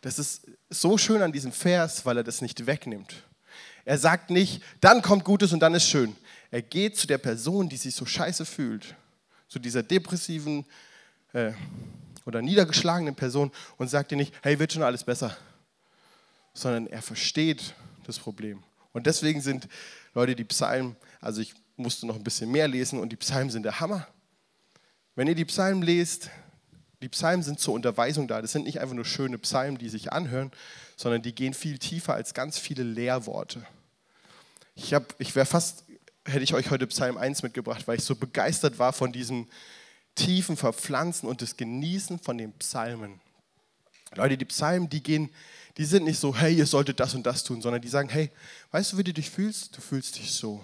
Das 0.00 0.18
ist 0.18 0.42
so 0.68 0.98
schön 0.98 1.22
an 1.22 1.32
diesem 1.32 1.52
Vers, 1.52 2.04
weil 2.04 2.18
er 2.18 2.24
das 2.24 2.42
nicht 2.42 2.66
wegnimmt. 2.66 3.22
Er 3.84 3.98
sagt 3.98 4.30
nicht, 4.30 4.62
dann 4.80 5.02
kommt 5.02 5.24
Gutes 5.24 5.52
und 5.52 5.60
dann 5.60 5.74
ist 5.74 5.88
schön. 5.88 6.16
Er 6.50 6.62
geht 6.62 6.96
zu 6.96 7.06
der 7.06 7.18
Person, 7.18 7.68
die 7.68 7.76
sich 7.76 7.94
so 7.94 8.04
scheiße 8.04 8.44
fühlt, 8.44 8.94
zu 9.48 9.58
dieser 9.58 9.82
depressiven 9.82 10.64
äh, 11.32 11.52
oder 12.26 12.42
niedergeschlagenen 12.42 13.14
Person 13.14 13.50
und 13.76 13.88
sagt 13.88 14.12
ihr 14.12 14.16
nicht, 14.16 14.34
hey, 14.42 14.58
wird 14.58 14.72
schon 14.72 14.82
alles 14.82 15.04
besser, 15.04 15.36
sondern 16.54 16.86
er 16.86 17.02
versteht 17.02 17.74
das 18.04 18.18
Problem. 18.18 18.62
Und 18.92 19.06
deswegen 19.06 19.40
sind 19.40 19.68
Leute 20.14 20.34
die 20.34 20.44
Psalmen, 20.44 20.96
also 21.20 21.40
ich 21.40 21.54
musste 21.76 22.06
noch 22.06 22.16
ein 22.16 22.24
bisschen 22.24 22.50
mehr 22.50 22.68
lesen 22.68 22.98
und 22.98 23.10
die 23.10 23.16
Psalmen 23.16 23.50
sind 23.50 23.62
der 23.62 23.80
Hammer. 23.80 24.06
Wenn 25.14 25.28
ihr 25.28 25.34
die 25.34 25.44
Psalmen 25.44 25.82
lest, 25.82 26.30
die 27.02 27.08
Psalmen 27.08 27.42
sind 27.42 27.58
zur 27.58 27.74
Unterweisung 27.74 28.28
da. 28.28 28.42
Das 28.42 28.52
sind 28.52 28.64
nicht 28.64 28.80
einfach 28.80 28.94
nur 28.94 29.04
schöne 29.04 29.38
Psalmen, 29.38 29.78
die 29.78 29.88
sich 29.88 30.12
anhören, 30.12 30.50
sondern 30.96 31.22
die 31.22 31.34
gehen 31.34 31.54
viel 31.54 31.78
tiefer 31.78 32.14
als 32.14 32.34
ganz 32.34 32.58
viele 32.58 32.82
Lehrworte. 32.82 33.64
Ich, 34.74 34.94
ich 35.18 35.34
wäre 35.34 35.46
fast, 35.46 35.84
hätte 36.26 36.44
ich 36.44 36.54
euch 36.54 36.70
heute 36.70 36.86
Psalm 36.86 37.16
1 37.16 37.42
mitgebracht, 37.42 37.88
weil 37.88 37.98
ich 37.98 38.04
so 38.04 38.14
begeistert 38.16 38.78
war 38.78 38.92
von 38.92 39.12
diesem 39.12 39.48
tiefen 40.14 40.56
Verpflanzen 40.56 41.28
und 41.28 41.40
das 41.40 41.56
Genießen 41.56 42.18
von 42.18 42.36
den 42.36 42.52
Psalmen. 42.54 43.20
Leute, 44.14 44.36
die 44.36 44.44
Psalmen, 44.44 44.90
die 44.90 45.02
gehen, 45.02 45.30
die 45.80 45.86
sind 45.86 46.04
nicht 46.04 46.20
so, 46.20 46.36
hey, 46.36 46.54
ihr 46.54 46.66
solltet 46.66 47.00
das 47.00 47.14
und 47.14 47.24
das 47.24 47.42
tun, 47.42 47.62
sondern 47.62 47.80
die 47.80 47.88
sagen, 47.88 48.10
hey, 48.10 48.30
weißt 48.70 48.92
du, 48.92 48.98
wie 48.98 49.04
du 49.04 49.14
dich 49.14 49.30
fühlst? 49.30 49.74
Du 49.74 49.80
fühlst 49.80 50.18
dich 50.18 50.30
so. 50.30 50.62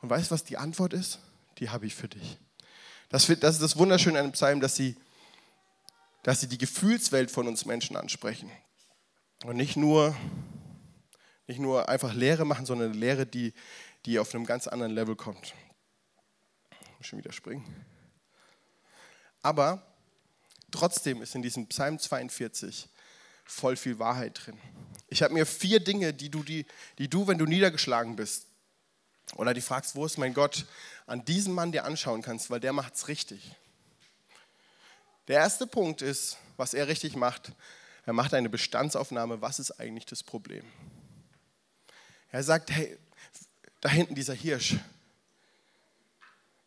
Und 0.00 0.08
weißt 0.08 0.30
du, 0.30 0.34
was 0.34 0.42
die 0.42 0.56
Antwort 0.56 0.94
ist? 0.94 1.18
Die 1.58 1.68
habe 1.68 1.84
ich 1.84 1.94
für 1.94 2.08
dich. 2.08 2.38
Das, 3.10 3.26
das 3.26 3.56
ist 3.56 3.62
das 3.62 3.76
Wunderschöne 3.76 4.18
an 4.18 4.28
dem 4.28 4.32
Psalm, 4.32 4.60
dass 4.60 4.74
sie 4.74 4.96
dass 6.22 6.40
sie 6.40 6.46
die 6.46 6.56
Gefühlswelt 6.56 7.30
von 7.30 7.46
uns 7.46 7.66
Menschen 7.66 7.94
ansprechen. 7.94 8.50
Und 9.44 9.56
nicht 9.56 9.76
nur, 9.76 10.16
nicht 11.46 11.60
nur 11.60 11.90
einfach 11.90 12.14
Lehre 12.14 12.46
machen, 12.46 12.64
sondern 12.64 12.92
eine 12.92 12.98
Lehre, 12.98 13.26
die, 13.26 13.52
die 14.06 14.18
auf 14.18 14.34
einem 14.34 14.46
ganz 14.46 14.66
anderen 14.66 14.94
Level 14.94 15.14
kommt. 15.14 15.52
Ich 16.70 16.98
muss 16.98 17.06
schon 17.06 17.18
wieder 17.18 17.32
springen. 17.32 17.64
Aber 19.42 19.82
trotzdem 20.70 21.20
ist 21.20 21.34
in 21.34 21.42
diesem 21.42 21.66
Psalm 21.66 21.98
42 21.98 22.88
voll 23.44 23.76
viel 23.76 23.98
Wahrheit 23.98 24.40
drin. 24.44 24.58
Ich 25.08 25.22
habe 25.22 25.34
mir 25.34 25.46
vier 25.46 25.80
Dinge, 25.80 26.14
die 26.14 26.30
du, 26.30 26.42
die, 26.42 26.66
die 26.98 27.08
du, 27.08 27.26
wenn 27.26 27.38
du 27.38 27.44
niedergeschlagen 27.44 28.16
bist, 28.16 28.46
oder 29.36 29.54
die 29.54 29.60
fragst, 29.60 29.94
wo 29.94 30.04
ist 30.04 30.18
mein 30.18 30.34
Gott, 30.34 30.66
an 31.06 31.24
diesem 31.24 31.54
Mann 31.54 31.72
dir 31.72 31.84
anschauen 31.84 32.22
kannst, 32.22 32.50
weil 32.50 32.60
der 32.60 32.72
macht 32.72 32.94
es 32.94 33.08
richtig. 33.08 33.54
Der 35.28 35.38
erste 35.38 35.66
Punkt 35.66 36.02
ist, 36.02 36.38
was 36.56 36.74
er 36.74 36.88
richtig 36.88 37.16
macht, 37.16 37.52
er 38.04 38.12
macht 38.12 38.34
eine 38.34 38.48
Bestandsaufnahme, 38.48 39.40
was 39.40 39.58
ist 39.58 39.72
eigentlich 39.72 40.06
das 40.06 40.22
Problem. 40.22 40.64
Er 42.30 42.42
sagt, 42.42 42.70
hey, 42.70 42.98
da 43.80 43.88
hinten 43.88 44.14
dieser 44.14 44.34
Hirsch, 44.34 44.76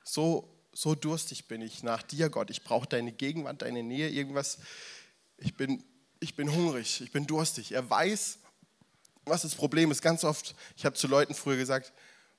so, 0.03 0.47
so 0.71 0.95
durstig 0.95 1.47
bin 1.47 1.61
ich 1.61 1.83
nach 1.83 2.03
dir, 2.03 2.29
Gott. 2.29 2.49
Ich 2.49 2.63
brauche 2.63 2.87
deine 2.87 3.11
Gegenwart, 3.11 3.61
deine 3.63 3.83
Nähe, 3.83 4.09
irgendwas. 4.09 4.59
Ich 5.37 5.55
bin, 5.55 5.83
ich 6.19 6.35
bin 6.35 6.51
hungrig, 6.51 7.01
ich 7.01 7.11
bin 7.11 7.27
durstig. 7.27 7.71
Er 7.71 7.89
weiß, 7.89 8.39
was 9.25 9.41
das 9.41 9.55
Problem 9.55 9.91
ist. 9.91 10.01
Ganz 10.01 10.23
oft, 10.23 10.55
ich 10.77 10.85
habe 10.85 10.95
zu 10.95 11.07
Leuten 11.07 11.33
früher 11.33 11.57
gesagt, 11.57 11.93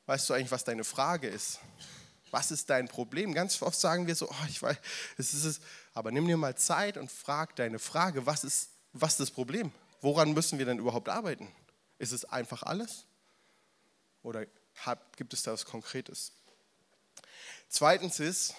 weißt 0.07 0.29
du 0.29 0.35
eigentlich, 0.35 0.51
was 0.51 0.65
deine 0.65 0.85
Frage 0.85 1.29
ist? 1.29 1.61
Was 2.31 2.51
ist 2.51 2.71
dein 2.71 2.89
Problem? 2.89 3.35
Ganz 3.35 3.63
oft 3.63 3.79
sagen 3.79 4.07
wir 4.07 4.15
so, 4.15 4.29
oh, 4.29 4.47
ich 4.49 4.61
weiß, 4.63 4.77
es 5.17 5.35
ist 5.35 5.45
es. 5.45 5.61
Aber 5.95 6.11
nimm 6.11 6.27
dir 6.27 6.37
mal 6.37 6.57
Zeit 6.57 6.97
und 6.97 7.11
frag 7.11 7.57
deine 7.57 7.79
Frage, 7.79 8.27
was 8.27 8.45
ist, 8.45 8.71
was 8.93 9.13
ist 9.13 9.21
das 9.21 9.31
Problem? 9.31 9.73
Woran 10.01 10.33
müssen 10.33 10.59
wir 10.59 10.67
denn 10.67 10.79
überhaupt 10.79 11.09
arbeiten? 11.09 11.49
Ist 11.99 12.13
es 12.13 12.25
einfach 12.25 12.63
alles? 12.63 13.07
Oder 14.23 14.47
gibt 15.17 15.33
es 15.33 15.43
da 15.43 15.53
was 15.53 15.65
Konkretes? 15.65 16.33
Zweitens 17.69 18.21
ist, 18.21 18.55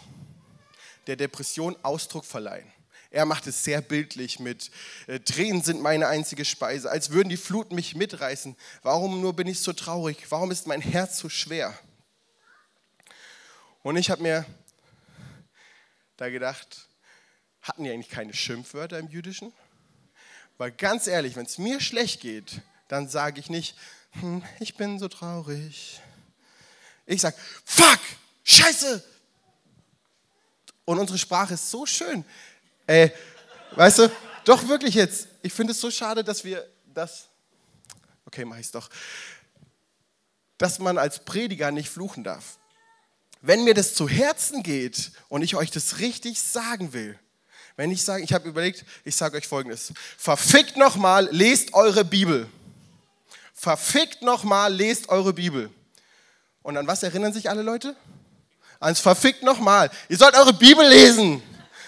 der 1.08 1.16
Depression 1.16 1.76
Ausdruck 1.84 2.26
verleihen. 2.26 2.72
Er 3.18 3.26
macht 3.26 3.48
es 3.48 3.64
sehr 3.64 3.82
bildlich 3.82 4.40
mit 4.40 4.70
äh, 5.08 5.20
Tränen 5.20 5.64
sind 5.64 5.82
meine 5.82 6.08
einzige 6.08 6.46
Speise, 6.46 6.92
als 6.92 7.10
würden 7.10 7.30
die 7.30 7.38
Fluten 7.38 7.74
mich 7.74 7.96
mitreißen. 7.96 8.56
Warum 8.84 9.22
nur 9.22 9.36
bin 9.36 9.48
ich 9.48 9.62
so 9.62 9.74
traurig? 9.74 10.28
Warum 10.30 10.52
ist 10.52 10.68
mein 10.68 10.82
Herz 10.82 11.18
so 11.18 11.28
schwer? 11.28 11.76
Und 13.82 13.98
ich 13.98 14.12
habe 14.12 14.22
mir 14.22 14.46
da 16.18 16.30
gedacht, 16.30 16.90
hatten 17.64 17.86
die 17.86 17.90
eigentlich 17.90 18.10
keine 18.10 18.36
Schimpfwörter 18.36 19.00
im 19.00 19.08
Jüdischen? 19.08 19.52
Weil 20.60 20.70
ganz 20.70 21.08
ehrlich, 21.08 21.36
wenn 21.36 21.48
es 21.48 21.58
mir 21.58 21.82
schlecht 21.82 22.22
geht, 22.22 22.62
dann 22.88 23.10
sage 23.10 23.40
ich 23.40 23.50
nicht, 23.50 23.76
hm, 24.12 24.44
ich 24.60 24.76
bin 24.76 25.00
so 25.00 25.08
traurig. 25.08 26.00
Ich 27.08 27.22
sage, 27.22 27.36
fuck, 27.66 28.00
scheiße. 28.44 29.04
Und 30.86 31.00
unsere 31.00 31.18
Sprache 31.18 31.56
ist 31.56 31.72
so 31.72 31.88
schön. 31.88 32.24
Ey, 32.88 33.12
weißt 33.76 34.00
du, 34.00 34.12
doch 34.46 34.68
wirklich 34.68 34.96
jetzt. 34.96 35.28
Ich 35.44 35.54
finde 35.54 35.74
es 35.74 35.80
so 35.80 35.92
schade, 35.92 36.24
dass 36.24 36.44
wir 36.44 36.68
das, 36.94 37.28
okay, 38.26 38.44
mache 38.46 38.62
ich 38.62 38.66
es 38.66 38.72
doch, 38.72 38.90
dass 40.58 40.80
man 40.80 40.98
als 40.98 41.24
Prediger 41.24 41.70
nicht 41.70 41.90
fluchen 41.90 42.24
darf 42.24 42.58
wenn 43.42 43.64
mir 43.64 43.74
das 43.74 43.94
zu 43.94 44.08
Herzen 44.08 44.64
geht 44.64 45.12
und 45.30 45.42
ich 45.42 45.56
euch 45.56 45.72
das 45.72 46.00
richtig 46.00 46.42
sagen 46.42 46.94
will, 46.94 47.18
wenn 47.76 47.92
ich 47.92 48.04
sage, 48.04 48.24
ich 48.24 48.34
habe 48.34 48.50
überlegt, 48.50 48.84
ich 49.04 49.16
sage 49.16 49.38
euch 49.38 49.48
folgendes: 49.48 49.94
Verfickt 50.18 50.78
nochmal, 50.78 51.30
lest 51.32 51.74
eure 51.74 52.04
Bibel. 52.04 52.48
Verfickt 53.54 54.22
nochmal, 54.22 54.74
lest 54.74 55.10
eure 55.10 55.34
Bibel. 55.34 55.70
Und 56.64 56.78
an 56.78 56.88
was 56.88 57.04
erinnern 57.04 57.34
sich 57.34 57.50
alle 57.50 57.62
Leute? 57.62 57.96
Ans 58.80 59.00
Verfickt 59.00 59.44
nochmal. 59.44 59.90
Ihr 60.10 60.18
sollt 60.18 60.36
eure 60.36 60.54
Bibel 60.54 60.88
lesen. 60.88 61.42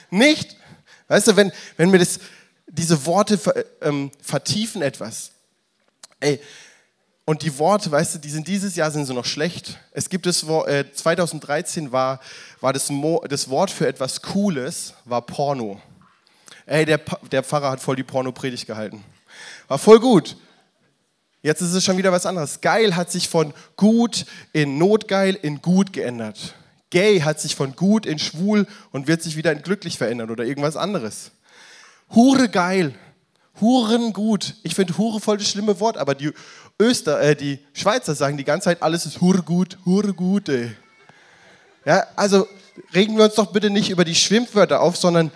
Nicht, 0.10 0.56
weißt 1.10 1.28
du, 1.28 1.36
wenn, 1.36 1.52
wenn 1.76 1.92
mir 1.92 2.00
das, 2.00 2.20
diese 2.68 3.06
Worte 3.06 3.38
ähm, 3.82 4.12
vertiefen 4.22 4.82
etwas. 4.82 5.32
Ey, 6.22 6.40
und 7.26 7.44
die 7.44 7.60
Worte, 7.60 7.92
weißt 7.92 8.16
du, 8.16 8.20
die 8.20 8.30
sind 8.32 8.48
dieses 8.48 8.76
Jahr 8.76 8.90
sind 8.90 9.06
so 9.06 9.14
noch 9.14 9.26
schlecht. 9.26 9.80
Es 9.92 10.10
gibt 10.10 10.26
es, 10.26 10.42
äh, 10.44 10.86
2013 10.92 11.92
war, 11.92 12.20
war 12.60 12.74
das, 12.74 12.90
Mo, 12.90 13.24
das 13.30 13.50
Wort 13.50 13.70
für 13.70 13.88
etwas 13.88 14.24
Cooles, 14.24 14.96
war 15.06 15.22
Porno. 15.22 15.80
Ey, 16.66 16.86
der, 16.86 17.00
der 17.32 17.44
Pfarrer 17.44 17.70
hat 17.70 17.82
voll 17.82 17.96
die 17.96 18.04
Porno-Predigt 18.04 18.66
gehalten. 18.66 19.04
War 19.68 19.78
voll 19.78 20.00
gut. 20.00 20.38
Jetzt 21.42 21.62
ist 21.62 21.74
es 21.74 21.86
schon 21.86 21.98
wieder 21.98 22.12
was 22.12 22.26
anderes. 22.26 22.62
Geil 22.62 22.96
hat 22.96 23.12
sich 23.12 23.30
von 23.30 23.54
gut 23.78 24.26
in 24.52 24.78
notgeil 24.78 25.36
in 25.36 25.62
gut 25.62 25.94
geändert. 25.94 26.56
Gay 26.90 27.22
hat 27.22 27.40
sich 27.40 27.56
von 27.56 27.76
gut 27.76 28.06
in 28.06 28.20
schwul 28.20 28.68
und 28.92 29.08
wird 29.08 29.22
sich 29.22 29.36
wieder 29.36 29.52
in 29.52 29.62
glücklich 29.62 29.98
verändern 29.98 30.32
oder 30.32 30.44
irgendwas 30.44 30.76
anderes. 30.76 31.32
Hure 32.14 32.50
geil. 32.50 32.96
Huren 33.62 34.14
gut. 34.14 34.56
Ich 34.64 34.74
finde 34.74 34.98
Hure 34.98 35.20
voll 35.20 35.38
das 35.38 35.50
schlimme 35.50 35.80
Wort, 35.80 35.98
aber 35.98 36.16
die 36.16 36.32
Öster, 36.82 37.20
äh, 37.22 37.36
die 37.36 37.60
Schweizer 37.74 38.16
sagen 38.16 38.38
die 38.38 38.46
ganze 38.46 38.66
Zeit, 38.66 38.82
alles 38.82 39.06
ist 39.06 39.22
Hurgut, 39.22 39.78
Hurgute. 39.86 40.76
Ja, 41.86 42.08
also 42.16 42.48
regen 42.94 43.18
wir 43.18 43.26
uns 43.26 43.36
doch 43.36 43.52
bitte 43.52 43.70
nicht 43.70 43.90
über 43.90 44.06
die 44.06 44.16
Schwimmwörter 44.16 44.82
auf, 44.82 44.96
sondern 44.96 45.32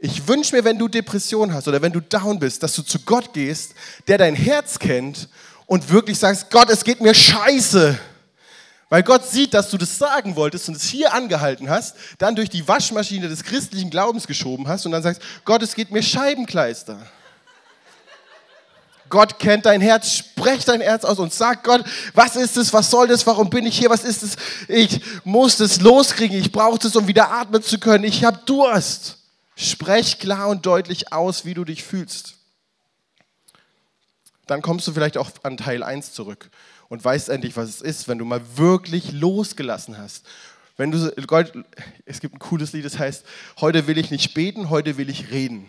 Ich 0.00 0.28
wünsche 0.28 0.54
mir, 0.54 0.62
wenn 0.62 0.78
du 0.78 0.86
Depression 0.86 1.52
hast 1.52 1.66
oder 1.66 1.82
wenn 1.82 1.92
du 1.92 2.00
down 2.00 2.38
bist, 2.38 2.62
dass 2.62 2.72
du 2.74 2.82
zu 2.82 3.00
Gott 3.00 3.32
gehst, 3.32 3.74
der 4.06 4.16
dein 4.16 4.36
Herz 4.36 4.78
kennt 4.78 5.28
und 5.66 5.90
wirklich 5.90 6.16
sagst, 6.20 6.50
Gott, 6.50 6.70
es 6.70 6.84
geht 6.84 7.00
mir 7.00 7.14
scheiße. 7.14 7.98
Weil 8.88 9.02
Gott 9.02 9.26
sieht, 9.26 9.52
dass 9.52 9.68
du 9.70 9.76
das 9.76 9.98
sagen 9.98 10.34
wolltest 10.34 10.68
und 10.68 10.76
es 10.76 10.84
hier 10.84 11.12
angehalten 11.12 11.68
hast, 11.68 11.94
dann 12.16 12.34
durch 12.34 12.48
die 12.48 12.66
Waschmaschine 12.66 13.28
des 13.28 13.44
christlichen 13.44 13.90
Glaubens 13.90 14.26
geschoben 14.26 14.66
hast 14.66 14.86
und 14.86 14.92
dann 14.92 15.02
sagst, 15.02 15.20
Gott, 15.44 15.62
es 15.62 15.74
geht 15.74 15.90
mir 15.90 16.02
Scheibenkleister. 16.02 16.98
Gott 19.10 19.38
kennt 19.38 19.66
dein 19.66 19.80
Herz, 19.80 20.12
sprech 20.12 20.64
dein 20.64 20.80
Herz 20.80 21.04
aus 21.04 21.18
und 21.18 21.32
sag 21.32 21.64
Gott, 21.64 21.84
was 22.14 22.36
ist 22.36 22.56
es, 22.56 22.72
was 22.72 22.90
soll 22.90 23.08
das, 23.08 23.26
warum 23.26 23.50
bin 23.50 23.66
ich 23.66 23.78
hier, 23.78 23.90
was 23.90 24.04
ist 24.04 24.22
es, 24.22 24.36
ich 24.68 25.00
muss 25.24 25.56
das 25.56 25.80
loskriegen, 25.80 26.38
ich 26.38 26.52
brauche 26.52 26.78
das, 26.78 26.96
um 26.96 27.08
wieder 27.08 27.30
atmen 27.30 27.62
zu 27.62 27.78
können, 27.78 28.04
ich 28.04 28.24
habe 28.24 28.40
Durst. 28.44 29.16
Sprech 29.56 30.18
klar 30.18 30.48
und 30.48 30.64
deutlich 30.66 31.12
aus, 31.12 31.44
wie 31.44 31.54
du 31.54 31.64
dich 31.64 31.82
fühlst. 31.82 32.37
Dann 34.48 34.62
kommst 34.62 34.88
du 34.88 34.92
vielleicht 34.92 35.18
auch 35.18 35.30
an 35.44 35.56
Teil 35.56 35.82
1 35.82 36.12
zurück 36.14 36.50
und 36.88 37.04
weißt 37.04 37.28
endlich, 37.28 37.56
was 37.56 37.68
es 37.68 37.80
ist, 37.80 38.08
wenn 38.08 38.18
du 38.18 38.24
mal 38.24 38.40
wirklich 38.56 39.12
losgelassen 39.12 39.98
hast. 39.98 40.26
Wenn 40.78 40.90
du, 40.90 41.12
es 42.06 42.20
gibt 42.20 42.34
ein 42.34 42.38
cooles 42.38 42.72
Lied, 42.72 42.84
das 42.84 42.98
heißt, 42.98 43.24
heute 43.60 43.86
will 43.86 43.98
ich 43.98 44.10
nicht 44.10 44.32
beten, 44.32 44.70
heute 44.70 44.96
will 44.96 45.10
ich 45.10 45.30
reden. 45.30 45.68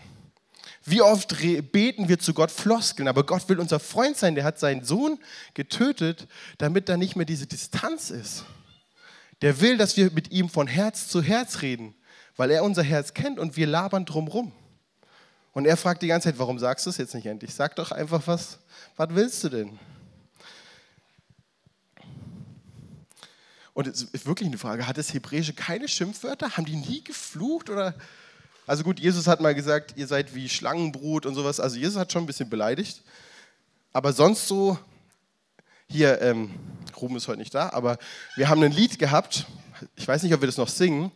Wie 0.85 1.01
oft 1.01 1.35
beten 1.71 2.07
wir 2.07 2.19
zu 2.19 2.33
Gott 2.33 2.51
Floskeln, 2.51 3.09
aber 3.09 3.25
Gott 3.25 3.49
will 3.49 3.59
unser 3.59 3.79
Freund 3.79 4.15
sein, 4.15 4.35
der 4.35 4.45
hat 4.45 4.59
seinen 4.59 4.85
Sohn 4.85 5.19
getötet, 5.53 6.27
damit 6.57 6.87
da 6.87 6.95
nicht 6.95 7.17
mehr 7.17 7.25
diese 7.25 7.47
Distanz 7.47 8.09
ist. 8.09 8.45
Der 9.41 9.59
will, 9.59 9.77
dass 9.77 9.97
wir 9.97 10.09
mit 10.11 10.31
ihm 10.31 10.47
von 10.49 10.67
Herz 10.67 11.09
zu 11.09 11.21
Herz 11.21 11.61
reden, 11.61 11.95
weil 12.37 12.49
er 12.49 12.63
unser 12.63 12.83
Herz 12.83 13.13
kennt 13.13 13.39
und 13.39 13.57
wir 13.57 13.67
labern 13.67 14.05
drumrum. 14.05 14.53
Und 15.53 15.65
er 15.65 15.77
fragt 15.77 16.01
die 16.01 16.07
ganze 16.07 16.29
Zeit, 16.29 16.39
warum 16.39 16.59
sagst 16.59 16.85
du 16.85 16.89
es 16.89 16.97
jetzt 16.97 17.15
nicht 17.15 17.25
endlich? 17.25 17.53
Sag 17.53 17.75
doch 17.75 17.91
einfach 17.91 18.27
was, 18.27 18.59
was 18.95 19.09
willst 19.11 19.43
du 19.43 19.49
denn? 19.49 19.79
Und 23.73 23.87
es 23.87 24.03
ist 24.03 24.25
wirklich 24.25 24.47
eine 24.47 24.57
Frage, 24.57 24.87
hat 24.87 24.97
das 24.97 25.13
Hebräische 25.13 25.53
keine 25.53 25.87
Schimpfwörter? 25.87 26.57
Haben 26.57 26.65
die 26.65 26.75
nie 26.75 27.03
geflucht? 27.03 27.69
Oder? 27.69 27.95
Also 28.67 28.83
gut, 28.83 28.99
Jesus 28.99 29.25
hat 29.25 29.41
mal 29.41 29.55
gesagt, 29.55 29.93
ihr 29.95 30.05
seid 30.05 30.35
wie 30.35 30.49
Schlangenbrut 30.49 31.25
und 31.25 31.33
sowas. 31.33 31.59
Also 31.59 31.77
Jesus 31.77 31.97
hat 31.97 32.11
schon 32.11 32.23
ein 32.23 32.27
bisschen 32.27 32.49
beleidigt. 32.49 33.01
Aber 33.93 34.13
sonst 34.13 34.47
so, 34.47 34.77
hier, 35.87 36.21
ähm, 36.21 36.51
Ruben 37.01 37.15
ist 37.15 37.27
heute 37.27 37.39
nicht 37.39 37.55
da, 37.55 37.69
aber 37.69 37.97
wir 38.35 38.49
haben 38.49 38.61
ein 38.61 38.71
Lied 38.71 38.99
gehabt, 38.99 39.47
ich 39.95 40.07
weiß 40.07 40.23
nicht, 40.23 40.33
ob 40.33 40.41
wir 40.41 40.47
das 40.47 40.57
noch 40.57 40.67
singen, 40.67 41.11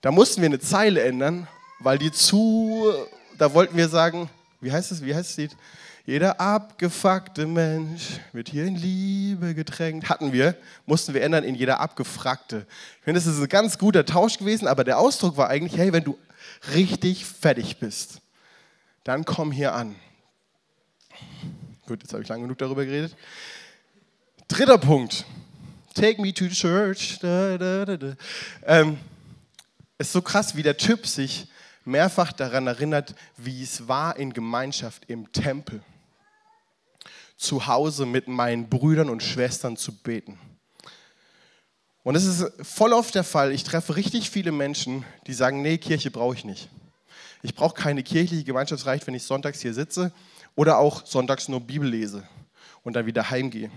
da 0.00 0.10
mussten 0.10 0.40
wir 0.40 0.46
eine 0.46 0.58
Zeile 0.58 1.02
ändern, 1.02 1.46
weil 1.78 1.98
die 1.98 2.10
zu, 2.10 2.92
da 3.40 3.54
wollten 3.54 3.74
wir 3.74 3.88
sagen, 3.88 4.28
wie 4.60 4.70
heißt 4.70 4.92
es, 4.92 5.02
wie 5.02 5.14
heißt 5.14 5.30
das 5.30 5.36
Lied? 5.38 5.56
Jeder 6.04 6.38
abgefuckte 6.38 7.46
Mensch 7.46 8.20
wird 8.32 8.50
hier 8.50 8.66
in 8.66 8.76
Liebe 8.76 9.54
getränkt. 9.54 10.10
Hatten 10.10 10.32
wir, 10.32 10.56
mussten 10.84 11.14
wir 11.14 11.22
ändern 11.22 11.44
in 11.44 11.54
jeder 11.54 11.80
abgefragte. 11.80 12.66
Ich 12.98 13.04
finde, 13.04 13.18
das 13.18 13.26
ist 13.26 13.40
ein 13.40 13.48
ganz 13.48 13.78
guter 13.78 14.04
Tausch 14.04 14.36
gewesen, 14.36 14.68
aber 14.68 14.84
der 14.84 14.98
Ausdruck 14.98 15.38
war 15.38 15.48
eigentlich, 15.48 15.80
hey, 15.80 15.90
wenn 15.92 16.04
du 16.04 16.18
richtig 16.74 17.24
fertig 17.24 17.78
bist, 17.78 18.20
dann 19.04 19.24
komm 19.24 19.52
hier 19.52 19.74
an. 19.74 19.96
Gut, 21.86 22.02
jetzt 22.02 22.12
habe 22.12 22.22
ich 22.22 22.28
lange 22.28 22.42
genug 22.42 22.58
darüber 22.58 22.84
geredet. 22.84 23.16
Dritter 24.48 24.78
Punkt. 24.78 25.24
Take 25.94 26.20
me 26.20 26.34
to 26.34 26.48
church. 26.48 27.18
Da, 27.22 27.56
da, 27.56 27.96
da, 27.96 28.12
ähm, 28.66 28.98
ist 29.96 30.12
so 30.12 30.20
krass, 30.20 30.56
wie 30.56 30.62
der 30.62 30.76
Typ 30.76 31.06
sich 31.06 31.46
mehrfach 31.90 32.32
daran 32.32 32.66
erinnert, 32.66 33.14
wie 33.36 33.62
es 33.62 33.88
war 33.88 34.16
in 34.16 34.32
Gemeinschaft 34.32 35.04
im 35.08 35.30
Tempel 35.32 35.82
zu 37.36 37.66
Hause 37.66 38.06
mit 38.06 38.28
meinen 38.28 38.68
Brüdern 38.68 39.08
und 39.08 39.22
Schwestern 39.22 39.76
zu 39.76 39.96
beten. 39.96 40.38
Und 42.02 42.14
es 42.14 42.24
ist 42.24 42.52
voll 42.62 42.92
oft 42.92 43.14
der 43.14 43.24
Fall, 43.24 43.52
ich 43.52 43.64
treffe 43.64 43.96
richtig 43.96 44.30
viele 44.30 44.52
Menschen, 44.52 45.04
die 45.26 45.34
sagen, 45.34 45.62
nee, 45.62 45.78
Kirche 45.78 46.10
brauche 46.10 46.34
ich 46.34 46.44
nicht. 46.44 46.68
Ich 47.42 47.54
brauche 47.54 47.74
keine 47.74 48.02
kirchliche 48.02 48.44
Gemeinschaft, 48.44 48.80
es 48.80 48.86
reicht, 48.86 49.06
wenn 49.06 49.14
ich 49.14 49.22
sonntags 49.22 49.60
hier 49.60 49.74
sitze 49.74 50.12
oder 50.54 50.78
auch 50.78 51.06
sonntags 51.06 51.48
nur 51.48 51.60
Bibel 51.60 51.88
lese 51.88 52.26
und 52.82 52.94
dann 52.94 53.06
wieder 53.06 53.30
heimgehe. 53.30 53.70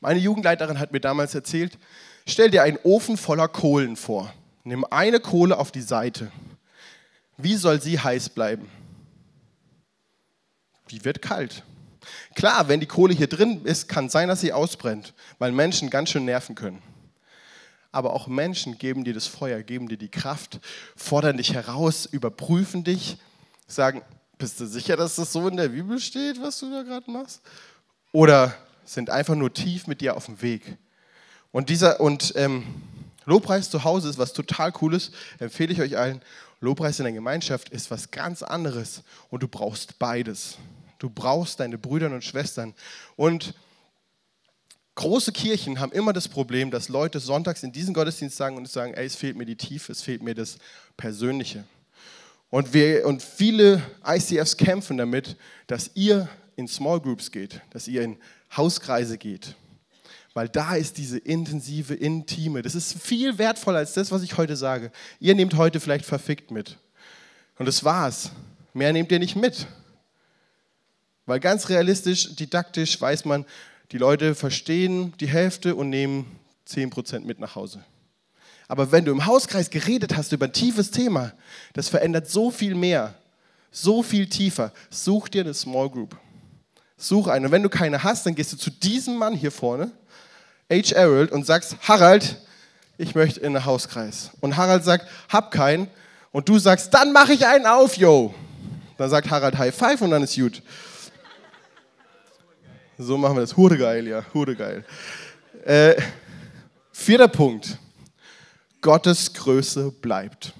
Meine 0.00 0.20
Jugendleiterin 0.20 0.78
hat 0.78 0.92
mir 0.92 1.00
damals 1.00 1.34
erzählt, 1.34 1.78
stell 2.26 2.50
dir 2.50 2.62
einen 2.62 2.78
Ofen 2.82 3.16
voller 3.16 3.48
Kohlen 3.48 3.96
vor. 3.96 4.32
Nimm 4.64 4.84
eine 4.90 5.20
Kohle 5.20 5.58
auf 5.58 5.70
die 5.70 5.82
Seite. 5.82 6.30
Wie 7.36 7.56
soll 7.56 7.80
sie 7.80 7.98
heiß 7.98 8.30
bleiben? 8.30 8.68
Die 10.90 11.04
wird 11.04 11.20
kalt. 11.20 11.62
Klar, 12.34 12.68
wenn 12.68 12.80
die 12.80 12.86
Kohle 12.86 13.14
hier 13.14 13.26
drin 13.26 13.64
ist, 13.64 13.88
kann 13.88 14.08
sein, 14.08 14.28
dass 14.28 14.40
sie 14.40 14.52
ausbrennt, 14.52 15.14
weil 15.38 15.52
Menschen 15.52 15.90
ganz 15.90 16.10
schön 16.10 16.24
nerven 16.24 16.54
können. 16.54 16.82
Aber 17.90 18.12
auch 18.12 18.26
Menschen 18.26 18.78
geben 18.78 19.04
dir 19.04 19.14
das 19.14 19.26
Feuer, 19.26 19.62
geben 19.62 19.88
dir 19.88 19.96
die 19.96 20.10
Kraft, 20.10 20.60
fordern 20.94 21.38
dich 21.38 21.54
heraus, 21.54 22.06
überprüfen 22.06 22.84
dich, 22.84 23.16
sagen, 23.66 24.02
bist 24.38 24.60
du 24.60 24.66
sicher, 24.66 24.96
dass 24.96 25.16
das 25.16 25.32
so 25.32 25.48
in 25.48 25.56
der 25.56 25.68
Bibel 25.68 25.98
steht, 25.98 26.40
was 26.40 26.60
du 26.60 26.70
da 26.70 26.82
gerade 26.82 27.10
machst? 27.10 27.40
Oder 28.12 28.54
sind 28.84 29.10
einfach 29.10 29.34
nur 29.34 29.52
tief 29.52 29.86
mit 29.86 30.00
dir 30.00 30.16
auf 30.16 30.26
dem 30.26 30.40
Weg. 30.42 30.76
Und 31.52 31.70
dieser 31.70 32.00
und 32.00 32.34
ähm, 32.36 32.64
Lobpreis 33.24 33.70
zu 33.70 33.82
Hause 33.82 34.08
ist 34.08 34.18
was 34.18 34.32
total 34.32 34.72
Cooles, 34.72 35.10
empfehle 35.38 35.72
ich 35.72 35.80
euch 35.80 35.96
allen. 35.96 36.20
Lobpreis 36.60 36.98
in 36.98 37.04
der 37.04 37.12
Gemeinschaft 37.12 37.68
ist 37.68 37.90
was 37.90 38.10
ganz 38.10 38.42
anderes 38.42 39.02
und 39.30 39.42
du 39.42 39.48
brauchst 39.48 39.98
beides. 39.98 40.56
Du 40.98 41.10
brauchst 41.10 41.60
deine 41.60 41.76
Brüder 41.76 42.10
und 42.10 42.24
Schwestern. 42.24 42.74
Und 43.16 43.54
große 44.94 45.32
Kirchen 45.32 45.78
haben 45.78 45.92
immer 45.92 46.12
das 46.12 46.28
Problem, 46.28 46.70
dass 46.70 46.88
Leute 46.88 47.20
sonntags 47.20 47.62
in 47.62 47.72
diesen 47.72 47.92
Gottesdienst 47.92 48.36
sagen 48.36 48.56
und 48.56 48.68
sagen, 48.68 48.94
ey, 48.94 49.04
es 49.04 49.16
fehlt 49.16 49.36
mir 49.36 49.44
die 49.44 49.56
Tiefe, 49.56 49.92
es 49.92 50.02
fehlt 50.02 50.22
mir 50.22 50.34
das 50.34 50.58
Persönliche. 50.96 51.64
Und, 52.48 52.72
wir, 52.72 53.06
und 53.06 53.22
viele 53.22 53.82
ICFs 54.06 54.56
kämpfen 54.56 54.96
damit, 54.96 55.36
dass 55.66 55.90
ihr 55.94 56.28
in 56.56 56.68
Small 56.68 57.00
Groups 57.00 57.30
geht, 57.30 57.60
dass 57.70 57.86
ihr 57.86 58.02
in 58.02 58.16
Hauskreise 58.56 59.18
geht. 59.18 59.54
Weil 60.36 60.50
da 60.50 60.74
ist 60.74 60.98
diese 60.98 61.16
intensive, 61.16 61.94
intime, 61.94 62.60
das 62.60 62.74
ist 62.74 63.00
viel 63.00 63.38
wertvoller 63.38 63.78
als 63.78 63.94
das, 63.94 64.12
was 64.12 64.22
ich 64.22 64.36
heute 64.36 64.54
sage. 64.54 64.92
Ihr 65.18 65.34
nehmt 65.34 65.56
heute 65.56 65.80
vielleicht 65.80 66.04
verfickt 66.04 66.50
mit. 66.50 66.76
Und 67.58 67.64
das 67.64 67.84
war's. 67.84 68.32
Mehr 68.74 68.92
nehmt 68.92 69.10
ihr 69.10 69.18
nicht 69.18 69.34
mit. 69.34 69.66
Weil 71.24 71.40
ganz 71.40 71.70
realistisch, 71.70 72.36
didaktisch 72.36 73.00
weiß 73.00 73.24
man, 73.24 73.46
die 73.92 73.96
Leute 73.96 74.34
verstehen 74.34 75.14
die 75.20 75.26
Hälfte 75.26 75.74
und 75.74 75.88
nehmen 75.88 76.26
10% 76.68 77.20
mit 77.20 77.40
nach 77.40 77.54
Hause. 77.54 77.82
Aber 78.68 78.92
wenn 78.92 79.06
du 79.06 79.12
im 79.12 79.24
Hauskreis 79.24 79.70
geredet 79.70 80.18
hast 80.18 80.32
über 80.32 80.44
ein 80.44 80.52
tiefes 80.52 80.90
Thema, 80.90 81.32
das 81.72 81.88
verändert 81.88 82.28
so 82.28 82.50
viel 82.50 82.74
mehr, 82.74 83.14
so 83.70 84.02
viel 84.02 84.26
tiefer. 84.28 84.74
Such 84.90 85.28
dir 85.28 85.44
eine 85.44 85.54
Small 85.54 85.88
Group. 85.88 86.14
Such 86.98 87.28
eine. 87.28 87.46
Und 87.46 87.52
wenn 87.52 87.62
du 87.62 87.70
keine 87.70 88.02
hast, 88.02 88.26
dann 88.26 88.34
gehst 88.34 88.52
du 88.52 88.58
zu 88.58 88.70
diesem 88.70 89.16
Mann 89.16 89.34
hier 89.34 89.50
vorne, 89.50 89.92
H. 90.70 90.94
Harold, 90.94 91.32
und 91.32 91.46
sagst, 91.46 91.76
Harald, 91.82 92.36
ich 92.98 93.14
möchte 93.14 93.40
in 93.40 93.56
einen 93.56 93.64
Hauskreis. 93.64 94.30
Und 94.40 94.56
Harald 94.56 94.84
sagt, 94.84 95.06
hab 95.28 95.50
keinen. 95.50 95.88
Und 96.32 96.48
du 96.48 96.58
sagst, 96.58 96.92
dann 96.92 97.12
mache 97.12 97.34
ich 97.34 97.46
einen 97.46 97.66
auf, 97.66 97.96
yo. 97.96 98.34
Dann 98.96 99.10
sagt 99.10 99.30
Harald 99.30 99.56
High 99.58 99.74
Five 99.74 100.00
und 100.00 100.10
dann 100.10 100.22
ist 100.22 100.36
gut. 100.36 100.62
So 102.98 103.18
machen 103.18 103.36
wir 103.36 103.42
das. 103.42 103.56
Hure 103.56 103.76
geil, 103.76 104.06
ja, 104.06 104.24
hure 104.32 104.56
geil. 104.56 104.84
Äh, 105.64 106.00
vierter 106.92 107.28
Punkt. 107.28 107.78
Gottes 108.80 109.32
Größe 109.34 109.90
bleibt. 109.90 110.54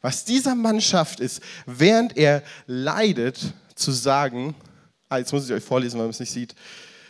Was 0.00 0.24
dieser 0.24 0.54
Mann 0.54 0.80
schafft, 0.80 1.20
ist, 1.20 1.42
während 1.66 2.16
er 2.16 2.42
leidet, 2.66 3.52
zu 3.74 3.92
sagen, 3.92 4.54
ah, 5.08 5.18
jetzt 5.18 5.32
muss 5.32 5.48
ich 5.48 5.52
euch 5.54 5.64
vorlesen, 5.64 5.98
weil 5.98 6.06
man 6.06 6.10
es 6.10 6.20
nicht 6.20 6.30
sieht, 6.30 6.54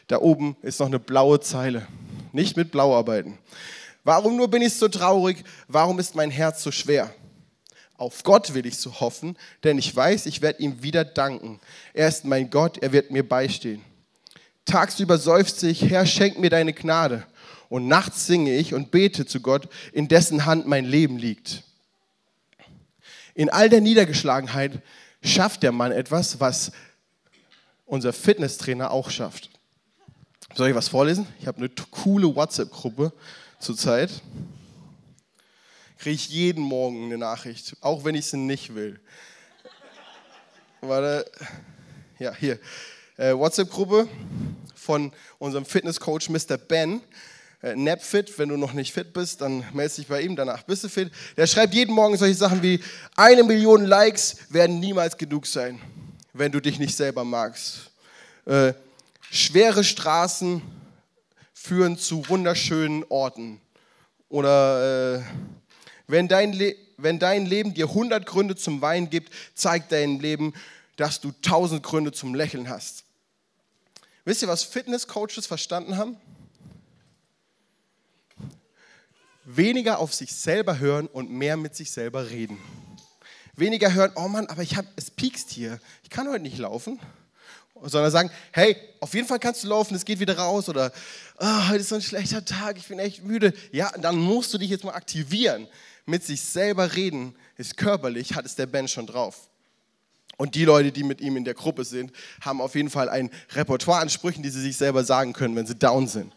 da 0.07 0.19
oben 0.19 0.57
ist 0.63 0.81
noch 0.81 0.87
eine 0.87 0.99
blaue 0.99 1.41
Zeile. 1.41 1.87
Nicht 2.33 2.57
mit 2.57 2.71
Blau 2.71 2.97
arbeiten. 2.97 3.38
Warum 4.05 4.37
nur 4.37 4.49
bin 4.49 4.62
ich 4.62 4.75
so 4.75 4.88
traurig? 4.88 5.45
Warum 5.69 5.99
ist 5.99 6.14
mein 6.14 6.31
Herz 6.31 6.62
so 6.62 6.71
schwer? 6.71 7.12
Auf 7.97 8.23
Gott 8.23 8.55
will 8.55 8.64
ich 8.64 8.79
so 8.79 9.01
hoffen, 9.01 9.37
denn 9.62 9.77
ich 9.77 9.95
weiß, 9.95 10.25
ich 10.25 10.40
werde 10.40 10.62
ihm 10.62 10.83
wieder 10.83 11.05
danken. 11.05 11.61
Er 11.93 12.09
ist 12.09 12.25
mein 12.25 12.49
Gott, 12.49 12.79
er 12.79 12.93
wird 12.93 13.11
mir 13.11 13.29
beistehen. 13.29 13.83
Tagsüber 14.64 15.19
seufze 15.19 15.69
ich, 15.69 15.90
Herr, 15.90 16.07
schenk 16.07 16.38
mir 16.38 16.49
deine 16.49 16.73
Gnade. 16.73 17.27
Und 17.69 17.88
nachts 17.88 18.27
singe 18.27 18.57
ich 18.57 18.73
und 18.73 18.90
bete 18.90 19.27
zu 19.27 19.40
Gott, 19.40 19.69
in 19.93 20.09
dessen 20.09 20.47
Hand 20.47 20.66
mein 20.66 20.87
Leben 20.87 21.19
liegt. 21.19 21.62
In 23.35 23.51
all 23.51 23.69
der 23.69 23.81
Niedergeschlagenheit 23.81 24.83
schafft 25.23 25.62
der 25.62 25.73
Mann 25.73 25.93
etwas, 25.93 26.40
was 26.40 26.73
unser 27.85 28.12
Fitnesstrainer 28.12 28.90
auch 28.90 29.11
schafft. 29.11 29.51
Soll 30.57 30.71
ich 30.71 30.75
was 30.75 30.89
vorlesen? 30.89 31.29
Ich 31.39 31.47
habe 31.47 31.59
eine 31.59 31.69
coole 31.93 32.35
WhatsApp-Gruppe 32.35 33.13
zurzeit. 33.61 34.11
kriege 35.97 36.17
ich 36.17 36.29
jeden 36.29 36.65
Morgen 36.65 37.05
eine 37.05 37.19
Nachricht, 37.19 37.77
auch 37.81 38.05
wenn 38.05 38.17
ich 38.17 38.27
sie 38.27 38.37
nicht 38.37 38.75
will. 38.75 38.99
Warte, 40.81 41.31
ja, 42.19 42.35
hier. 42.35 42.59
Äh, 43.17 43.33
WhatsApp-Gruppe 43.33 44.09
von 44.75 45.13
unserem 45.39 45.65
Fitnesscoach 45.65 46.29
Mr. 46.29 46.59
Ben. 46.59 47.01
Äh, 47.63 47.77
Napfit, 47.77 48.37
wenn 48.37 48.49
du 48.49 48.57
noch 48.57 48.73
nicht 48.73 48.93
fit 48.93 49.13
bist, 49.13 49.43
dann 49.43 49.65
melde 49.73 49.95
dich 49.95 50.09
bei 50.09 50.21
ihm, 50.21 50.35
danach 50.35 50.65
bist 50.65 50.83
du 50.83 50.89
fit. 50.89 51.13
Der 51.37 51.47
schreibt 51.47 51.75
jeden 51.75 51.95
Morgen 51.95 52.17
solche 52.17 52.35
Sachen 52.35 52.61
wie, 52.61 52.83
eine 53.15 53.45
Million 53.45 53.85
Likes 53.85 54.39
werden 54.49 54.81
niemals 54.81 55.17
genug 55.17 55.47
sein, 55.47 55.81
wenn 56.33 56.51
du 56.51 56.61
dich 56.61 56.81
nicht 56.81 56.97
selber 56.97 57.23
magst. 57.23 57.93
Äh, 58.47 58.73
schwere 59.31 59.85
Straßen 59.85 60.61
führen 61.53 61.97
zu 61.97 62.29
wunderschönen 62.29 63.05
Orten. 63.09 63.61
Oder 64.29 65.19
äh, 65.19 65.23
wenn, 66.07 66.29
dein 66.29 66.59
wenn 66.97 67.19
dein 67.19 67.47
Leben 67.47 67.75
dir 67.75 67.88
100 67.88 68.27
Gründe 68.27 68.57
zum 68.57 68.83
Weinen 68.83 69.09
gibt, 69.09 69.33
zeigt 69.55 69.93
dein 69.93 70.19
Leben, 70.19 70.53
dass 70.97 71.21
du 71.21 71.29
1000 71.29 71.83
Gründe 71.83 72.12
zum 72.12 72.35
Lächeln 72.35 72.69
hast. 72.69 73.05
Wisst 74.25 74.43
ihr, 74.43 74.49
was 74.49 74.64
Fitnesscoaches 74.64 75.47
verstanden 75.47 75.97
haben? 75.97 76.16
Weniger 79.45 79.99
auf 79.99 80.12
sich 80.12 80.35
selber 80.35 80.79
hören 80.79 81.07
und 81.07 81.31
mehr 81.31 81.57
mit 81.57 81.75
sich 81.75 81.90
selber 81.90 82.31
reden. 82.31 82.59
Weniger 83.57 83.93
hören, 83.93 84.12
oh 84.14 84.29
Mann, 84.29 84.47
aber 84.47 84.62
ich 84.62 84.77
hab, 84.77 84.87
es 84.97 85.11
piekst 85.11 85.51
hier, 85.51 85.81
ich 86.03 86.11
kann 86.11 86.29
heute 86.29 86.43
nicht 86.43 86.59
laufen. 86.59 87.01
Sondern 87.83 88.11
sagen, 88.11 88.31
hey, 88.53 88.77
auf 89.01 89.14
jeden 89.14 89.27
Fall 89.27 89.38
kannst 89.38 89.64
du 89.64 89.69
laufen, 89.69 89.95
es 89.95 90.05
geht 90.05 90.21
wieder 90.21 90.37
raus. 90.37 90.69
Oder 90.69 90.93
oh, 91.38 91.69
heute 91.69 91.81
ist 91.81 91.88
so 91.88 91.95
ein 91.95 92.03
schlechter 92.03 92.45
Tag, 92.45 92.77
ich 92.77 92.88
bin 92.88 92.99
echt 92.99 93.25
müde. 93.25 93.53
Ja, 93.73 93.90
dann 93.99 94.16
musst 94.16 94.53
du 94.53 94.59
dich 94.59 94.71
jetzt 94.71 94.85
mal 94.85 94.95
aktivieren. 94.95 95.66
Mit 96.07 96.25
sich 96.25 96.40
selber 96.43 96.95
reden 96.95 97.35
ist 97.57 97.77
körperlich, 97.77 98.35
hat 98.35 98.45
es 98.45 98.57
der 98.57 98.66
Ben 98.66 98.88
schon 98.88 99.07
drauf. 99.07 99.51
Und 100.37 100.55
die 100.55 100.64
Leute, 100.64 100.90
die 100.90 101.05
mit 101.05 101.21
ihm 101.21 101.37
in 101.37 101.45
der 101.45 101.53
Gruppe 101.53 101.85
sind, 101.85 102.12
haben 102.40 102.62
auf 102.62 102.75
jeden 102.75 102.88
Fall 102.88 103.11
ein 103.11 103.31
Repertoire 103.51 104.01
an 104.01 104.09
Sprüchen, 104.09 104.43
die 104.43 104.49
sie 104.49 104.62
sich 104.62 104.77
selber 104.77 105.05
sagen 105.05 105.35
können, 105.35 105.55
wenn 105.55 105.66
sie 105.66 105.75
down 105.75 106.09
sind. 106.09 106.33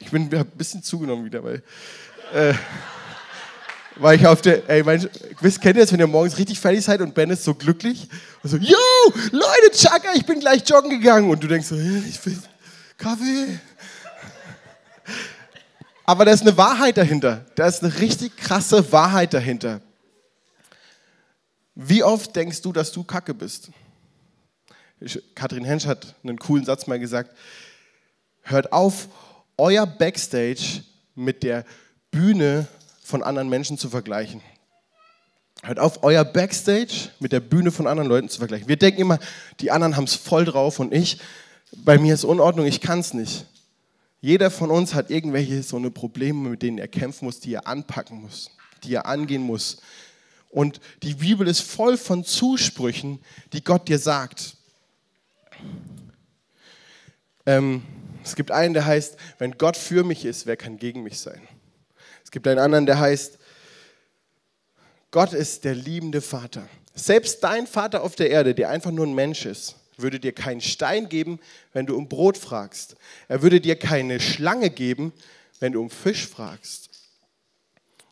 Ich 0.00 0.10
bin 0.10 0.32
ein 0.34 0.46
bisschen 0.56 0.82
zugenommen 0.82 1.24
wieder, 1.24 1.44
weil, 1.44 1.62
äh, 2.32 2.54
weil 3.98 4.18
ich 4.18 4.26
auf 4.26 4.40
der, 4.42 4.68
ey, 4.68 4.82
mein, 4.82 5.08
wisst, 5.40 5.60
kennt 5.60 5.76
ihr 5.76 5.82
das, 5.82 5.92
wenn 5.92 6.00
ihr 6.00 6.06
morgens 6.06 6.38
richtig 6.38 6.58
fertig 6.60 6.84
seid 6.84 7.00
und 7.00 7.14
Ben 7.14 7.30
ist 7.30 7.44
so 7.44 7.54
glücklich 7.54 8.08
und 8.42 8.50
so, 8.50 8.56
yo, 8.56 8.76
Leute, 9.32 9.70
Chaka, 9.72 10.10
ich 10.14 10.24
bin 10.24 10.40
gleich 10.40 10.68
joggen 10.68 10.90
gegangen 10.90 11.30
und 11.30 11.42
du 11.42 11.48
denkst 11.48 11.68
so, 11.68 11.76
ich 11.76 12.24
will 12.24 12.38
Kaffee. 12.96 13.58
Aber 16.04 16.24
da 16.24 16.32
ist 16.32 16.42
eine 16.42 16.56
Wahrheit 16.56 16.96
dahinter. 16.96 17.44
Da 17.54 17.66
ist 17.66 17.82
eine 17.82 17.98
richtig 17.98 18.36
krasse 18.36 18.92
Wahrheit 18.92 19.34
dahinter. 19.34 19.80
Wie 21.74 22.02
oft 22.02 22.34
denkst 22.34 22.62
du, 22.62 22.72
dass 22.72 22.90
du 22.92 23.04
Kacke 23.04 23.34
bist? 23.34 23.70
Katrin 25.34 25.64
Hensch 25.64 25.86
hat 25.86 26.16
einen 26.24 26.38
coolen 26.38 26.64
Satz 26.64 26.86
mal 26.86 26.98
gesagt. 26.98 27.36
Hört 28.42 28.72
auf, 28.72 29.08
euer 29.56 29.86
Backstage 29.86 30.82
mit 31.14 31.42
der 31.42 31.64
Bühne 32.10 32.66
von 33.08 33.22
anderen 33.22 33.48
Menschen 33.48 33.78
zu 33.78 33.88
vergleichen. 33.88 34.42
Hört 35.62 35.78
auf, 35.78 36.02
euer 36.02 36.26
Backstage 36.26 37.08
mit 37.20 37.32
der 37.32 37.40
Bühne 37.40 37.70
von 37.70 37.86
anderen 37.86 38.06
Leuten 38.06 38.28
zu 38.28 38.38
vergleichen. 38.38 38.68
Wir 38.68 38.76
denken 38.76 39.00
immer, 39.00 39.18
die 39.60 39.70
anderen 39.70 39.96
haben 39.96 40.04
es 40.04 40.14
voll 40.14 40.44
drauf 40.44 40.78
und 40.78 40.92
ich, 40.92 41.18
bei 41.72 41.96
mir 41.96 42.12
ist 42.12 42.24
Unordnung, 42.24 42.66
ich 42.66 42.82
kann 42.82 43.00
es 43.00 43.14
nicht. 43.14 43.46
Jeder 44.20 44.50
von 44.50 44.70
uns 44.70 44.92
hat 44.92 45.10
irgendwelche 45.10 45.62
so 45.62 45.76
eine 45.76 45.90
Probleme, 45.90 46.50
mit 46.50 46.60
denen 46.60 46.76
er 46.76 46.86
kämpfen 46.86 47.24
muss, 47.24 47.40
die 47.40 47.54
er 47.54 47.66
anpacken 47.66 48.20
muss, 48.20 48.50
die 48.84 48.92
er 48.92 49.06
angehen 49.06 49.42
muss. 49.42 49.80
Und 50.50 50.78
die 51.02 51.14
Bibel 51.14 51.48
ist 51.48 51.60
voll 51.60 51.96
von 51.96 52.24
Zusprüchen, 52.24 53.20
die 53.54 53.64
Gott 53.64 53.88
dir 53.88 53.98
sagt. 53.98 54.54
Ähm, 57.46 57.82
es 58.22 58.36
gibt 58.36 58.50
einen, 58.50 58.74
der 58.74 58.84
heißt, 58.84 59.16
wenn 59.38 59.56
Gott 59.56 59.78
für 59.78 60.04
mich 60.04 60.26
ist, 60.26 60.44
wer 60.44 60.58
kann 60.58 60.76
gegen 60.76 61.02
mich 61.02 61.18
sein? 61.18 61.40
Es 62.28 62.30
gibt 62.30 62.46
einen 62.46 62.58
anderen, 62.58 62.84
der 62.84 63.00
heißt, 63.00 63.38
Gott 65.10 65.32
ist 65.32 65.64
der 65.64 65.74
liebende 65.74 66.20
Vater. 66.20 66.68
Selbst 66.94 67.42
dein 67.42 67.66
Vater 67.66 68.02
auf 68.02 68.16
der 68.16 68.28
Erde, 68.28 68.54
der 68.54 68.68
einfach 68.68 68.90
nur 68.90 69.06
ein 69.06 69.14
Mensch 69.14 69.46
ist, 69.46 69.76
würde 69.96 70.20
dir 70.20 70.32
keinen 70.32 70.60
Stein 70.60 71.08
geben, 71.08 71.40
wenn 71.72 71.86
du 71.86 71.96
um 71.96 72.06
Brot 72.06 72.36
fragst. 72.36 72.96
Er 73.28 73.40
würde 73.40 73.62
dir 73.62 73.76
keine 73.76 74.20
Schlange 74.20 74.68
geben, 74.68 75.14
wenn 75.58 75.72
du 75.72 75.80
um 75.80 75.88
Fisch 75.88 76.28
fragst. 76.28 76.90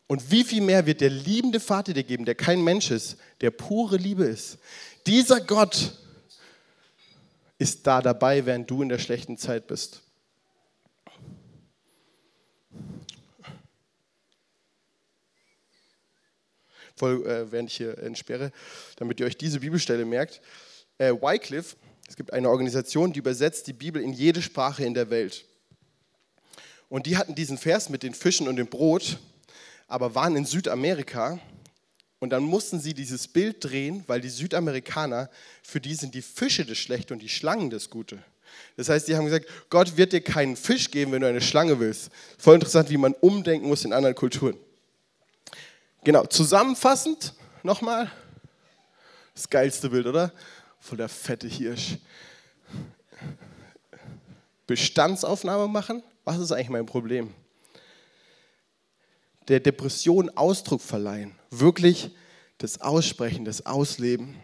Und 0.07 0.31
wie 0.31 0.43
viel 0.43 0.61
mehr 0.61 0.87
wird 0.87 1.01
der 1.01 1.11
liebende 1.11 1.59
Vater 1.59 1.93
dir 1.93 2.03
geben, 2.03 2.25
der 2.25 2.33
kein 2.33 2.63
Mensch 2.63 2.89
ist, 2.89 3.17
der 3.41 3.51
pure 3.51 3.97
Liebe 3.97 4.25
ist. 4.25 4.57
Dieser 5.05 5.41
Gott 5.41 5.93
ist 7.59 7.85
da 7.85 8.01
dabei, 8.01 8.47
während 8.47 8.67
du 8.67 8.81
in 8.81 8.89
der 8.89 8.97
schlechten 8.97 9.37
Zeit 9.37 9.67
bist. 9.67 10.01
Voll, 16.97 17.25
äh, 17.25 17.51
während 17.51 17.69
ich 17.69 17.77
hier 17.77 17.97
entsperre, 17.99 18.51
damit 18.97 19.19
ihr 19.19 19.25
euch 19.25 19.37
diese 19.37 19.59
Bibelstelle 19.61 20.03
merkt. 20.03 20.41
Äh, 20.97 21.13
Wycliffe, 21.13 21.77
es 22.09 22.15
gibt 22.15 22.33
eine 22.33 22.49
Organisation, 22.49 23.13
die 23.13 23.19
übersetzt 23.19 23.67
die 23.67 23.73
Bibel 23.73 24.01
in 24.01 24.11
jede 24.11 24.41
Sprache 24.41 24.83
in 24.83 24.93
der 24.93 25.09
Welt. 25.09 25.45
Und 26.89 27.05
die 27.05 27.17
hatten 27.17 27.35
diesen 27.35 27.57
Vers 27.57 27.89
mit 27.89 28.03
den 28.03 28.13
Fischen 28.13 28.47
und 28.47 28.55
dem 28.55 28.67
Brot 28.67 29.19
aber 29.87 30.15
waren 30.15 30.35
in 30.35 30.45
Südamerika 30.45 31.39
und 32.19 32.31
dann 32.31 32.43
mussten 32.43 32.79
sie 32.79 32.93
dieses 32.93 33.27
Bild 33.27 33.63
drehen, 33.63 34.03
weil 34.07 34.21
die 34.21 34.29
Südamerikaner, 34.29 35.29
für 35.63 35.79
die 35.79 35.93
sind 35.93 36.13
die 36.13 36.21
Fische 36.21 36.65
das 36.65 36.77
Schlechte 36.77 37.13
und 37.13 37.21
die 37.21 37.29
Schlangen 37.29 37.69
das 37.69 37.89
Gute. 37.89 38.19
Das 38.75 38.89
heißt, 38.89 39.07
die 39.07 39.15
haben 39.15 39.25
gesagt, 39.25 39.47
Gott 39.69 39.97
wird 39.97 40.13
dir 40.13 40.21
keinen 40.21 40.55
Fisch 40.55 40.89
geben, 40.91 41.11
wenn 41.11 41.21
du 41.21 41.27
eine 41.27 41.41
Schlange 41.41 41.79
willst. 41.79 42.09
Voll 42.37 42.55
interessant, 42.55 42.89
wie 42.89 42.97
man 42.97 43.13
umdenken 43.13 43.67
muss 43.67 43.85
in 43.85 43.93
anderen 43.93 44.15
Kulturen. 44.15 44.57
Genau, 46.07 46.25
zusammenfassend 46.25 47.33
nochmal. 47.63 48.09
Das 49.33 49.49
geilste 49.49 49.89
Bild, 49.89 50.05
oder? 50.05 50.31
Voll 50.79 50.97
der 50.97 51.09
fette 51.09 51.49
Hirsch. 51.49 51.97
Bestandsaufnahme 54.67 55.67
machen? 55.67 56.01
Was 56.23 56.37
ist 56.37 56.53
eigentlich 56.53 56.69
mein 56.69 56.85
Problem? 56.85 57.33
der 59.49 59.59
Depression 59.59 60.29
Ausdruck 60.29 60.79
verleihen. 60.79 61.35
Wirklich 61.51 62.11
das 62.57 62.79
Aussprechen, 62.79 63.43
das 63.43 63.65
Ausleben. 63.65 64.37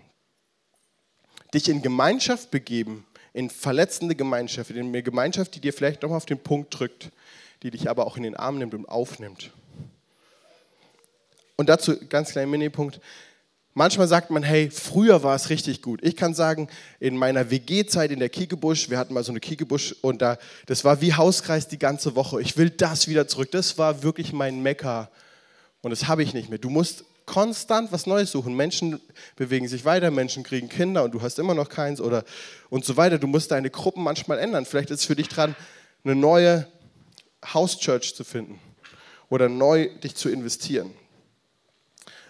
Dich 1.54 1.70
in 1.70 1.82
Gemeinschaft 1.82 2.52
begeben, 2.52 3.06
in 3.32 3.50
verletzende 3.50 4.16
Gemeinschaft, 4.16 4.70
in 4.72 4.88
eine 4.88 5.02
Gemeinschaft, 5.02 5.56
die 5.56 5.62
dir 5.62 5.72
vielleicht 5.72 6.02
nochmal 6.02 6.18
auf 6.18 6.26
den 6.26 6.44
Punkt 6.44 6.78
drückt, 6.78 7.10
die 7.62 7.72
dich 7.72 7.90
aber 7.90 8.06
auch 8.06 8.18
in 8.18 8.24
den 8.24 8.36
Arm 8.36 8.58
nimmt 8.58 8.74
und 8.74 8.86
aufnimmt. 8.86 9.54
Und 11.56 11.70
dazu 11.70 11.96
ganz 12.10 12.32
kleiner 12.32 12.48
Minipunkt. 12.48 13.00
Manchmal 13.76 14.08
sagt 14.08 14.30
man, 14.30 14.44
hey, 14.44 14.70
früher 14.70 15.24
war 15.24 15.36
es 15.36 15.50
richtig 15.50 15.82
gut. 15.82 16.00
Ich 16.04 16.16
kann 16.16 16.36
sagen, 16.36 16.68
in 17.00 17.18
meiner 17.18 17.50
WG-Zeit 17.50 18.12
in 18.12 18.20
der 18.20 18.30
Kiekebusch, 18.30 18.92
wir 18.92 19.00
hatten 19.00 19.16
mal 19.16 19.24
so 19.24 19.32
eine 19.32 19.40
Kiekebusch 19.40 19.96
und 20.02 20.22
da, 20.22 20.38
das 20.68 20.84
war 20.84 21.02
wie 21.02 21.16
Hauskreis 21.16 21.68
die 21.68 21.80
ganze 21.80 22.16
Woche. 22.16 22.40
Ich 22.40 22.56
will 22.56 22.70
das 22.70 23.08
wieder 23.08 23.28
zurück. 23.28 23.50
Das 23.52 23.80
war 23.80 24.04
wirklich 24.04 24.32
mein 24.32 24.62
Mecker. 24.62 25.10
Und 25.82 25.90
das 25.90 26.08
habe 26.08 26.22
ich 26.22 26.36
nicht 26.36 26.50
mehr. 26.50 26.60
Du 26.60 26.70
musst 26.70 27.04
konstant 27.26 27.92
was 27.92 28.06
Neues 28.06 28.32
suchen. 28.32 28.56
Menschen 28.56 29.00
bewegen 29.36 29.68
sich 29.68 29.86
weiter, 29.86 30.12
Menschen 30.12 30.44
kriegen 30.44 30.70
Kinder 30.70 31.04
und 31.04 31.14
du 31.14 31.22
hast 31.22 31.40
immer 31.40 31.56
noch 31.56 31.70
keins 31.70 32.00
oder 32.00 32.26
und 32.70 32.86
so 32.86 32.96
weiter. 32.96 33.18
Du 33.18 33.28
musst 33.28 33.50
deine 33.50 33.72
Gruppen 33.72 34.04
manchmal 34.04 34.38
ändern. 34.38 34.66
Vielleicht 34.66 34.92
ist 34.92 35.00
es 35.02 35.06
für 35.06 35.16
dich 35.16 35.30
dran, 35.30 35.56
eine 36.04 36.16
neue 36.16 36.68
House 37.54 37.80
Church 37.80 38.14
zu 38.14 38.24
finden 38.24 38.60
oder 39.30 39.50
neu 39.50 39.90
dich 40.04 40.16
zu 40.16 40.30
investieren 40.30 40.94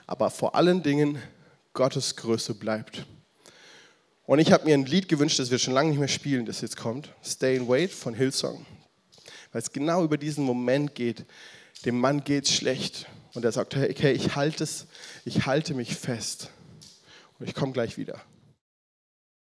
aber 0.07 0.29
vor 0.29 0.55
allen 0.55 0.83
Dingen 0.83 1.17
Gottes 1.73 2.15
Größe 2.15 2.53
bleibt. 2.53 3.05
Und 4.25 4.39
ich 4.39 4.51
habe 4.51 4.65
mir 4.65 4.73
ein 4.73 4.85
Lied 4.85 5.09
gewünscht, 5.09 5.39
das 5.39 5.51
wir 5.51 5.59
schon 5.59 5.73
lange 5.73 5.89
nicht 5.89 5.99
mehr 5.99 6.07
spielen, 6.07 6.45
das 6.45 6.61
jetzt 6.61 6.77
kommt. 6.77 7.09
Stay 7.23 7.59
and 7.59 7.67
Wait 7.67 7.91
von 7.91 8.13
Hillsong. 8.13 8.65
Weil 9.51 9.61
es 9.61 9.71
genau 9.71 10.03
über 10.03 10.17
diesen 10.17 10.45
Moment 10.45 10.95
geht. 10.95 11.25
Dem 11.85 11.99
Mann 11.99 12.23
geht 12.23 12.45
es 12.45 12.53
schlecht. 12.53 13.07
Und 13.33 13.43
er 13.43 13.51
sagt, 13.51 13.75
okay, 13.75 14.11
ich 14.11 14.35
halte 14.35 14.63
es, 14.63 14.87
ich 15.25 15.45
halte 15.45 15.73
mich 15.73 15.95
fest. 15.95 16.49
Und 17.39 17.49
ich 17.49 17.55
komme 17.55 17.73
gleich 17.73 17.97
wieder. 17.97 18.21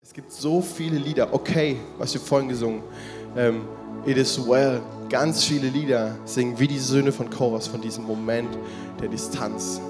Es 0.02 0.12
gibt 0.12 0.32
so 0.32 0.62
viele 0.62 0.98
Lieder. 0.98 1.34
Okay, 1.34 1.76
was 1.98 2.14
wir 2.14 2.20
vorhin 2.20 2.48
gesungen. 2.48 2.82
Ähm, 3.36 3.66
It 4.06 4.16
is 4.16 4.38
well. 4.38 4.80
Ganz 5.10 5.44
viele 5.44 5.68
Lieder 5.68 6.16
singen 6.24 6.58
wie 6.58 6.68
die 6.68 6.78
Söhne 6.78 7.12
von 7.12 7.28
Chorus 7.28 7.66
von 7.66 7.80
diesem 7.80 8.04
Moment 8.04 8.56
der 9.00 9.08
Distanz. 9.08 9.80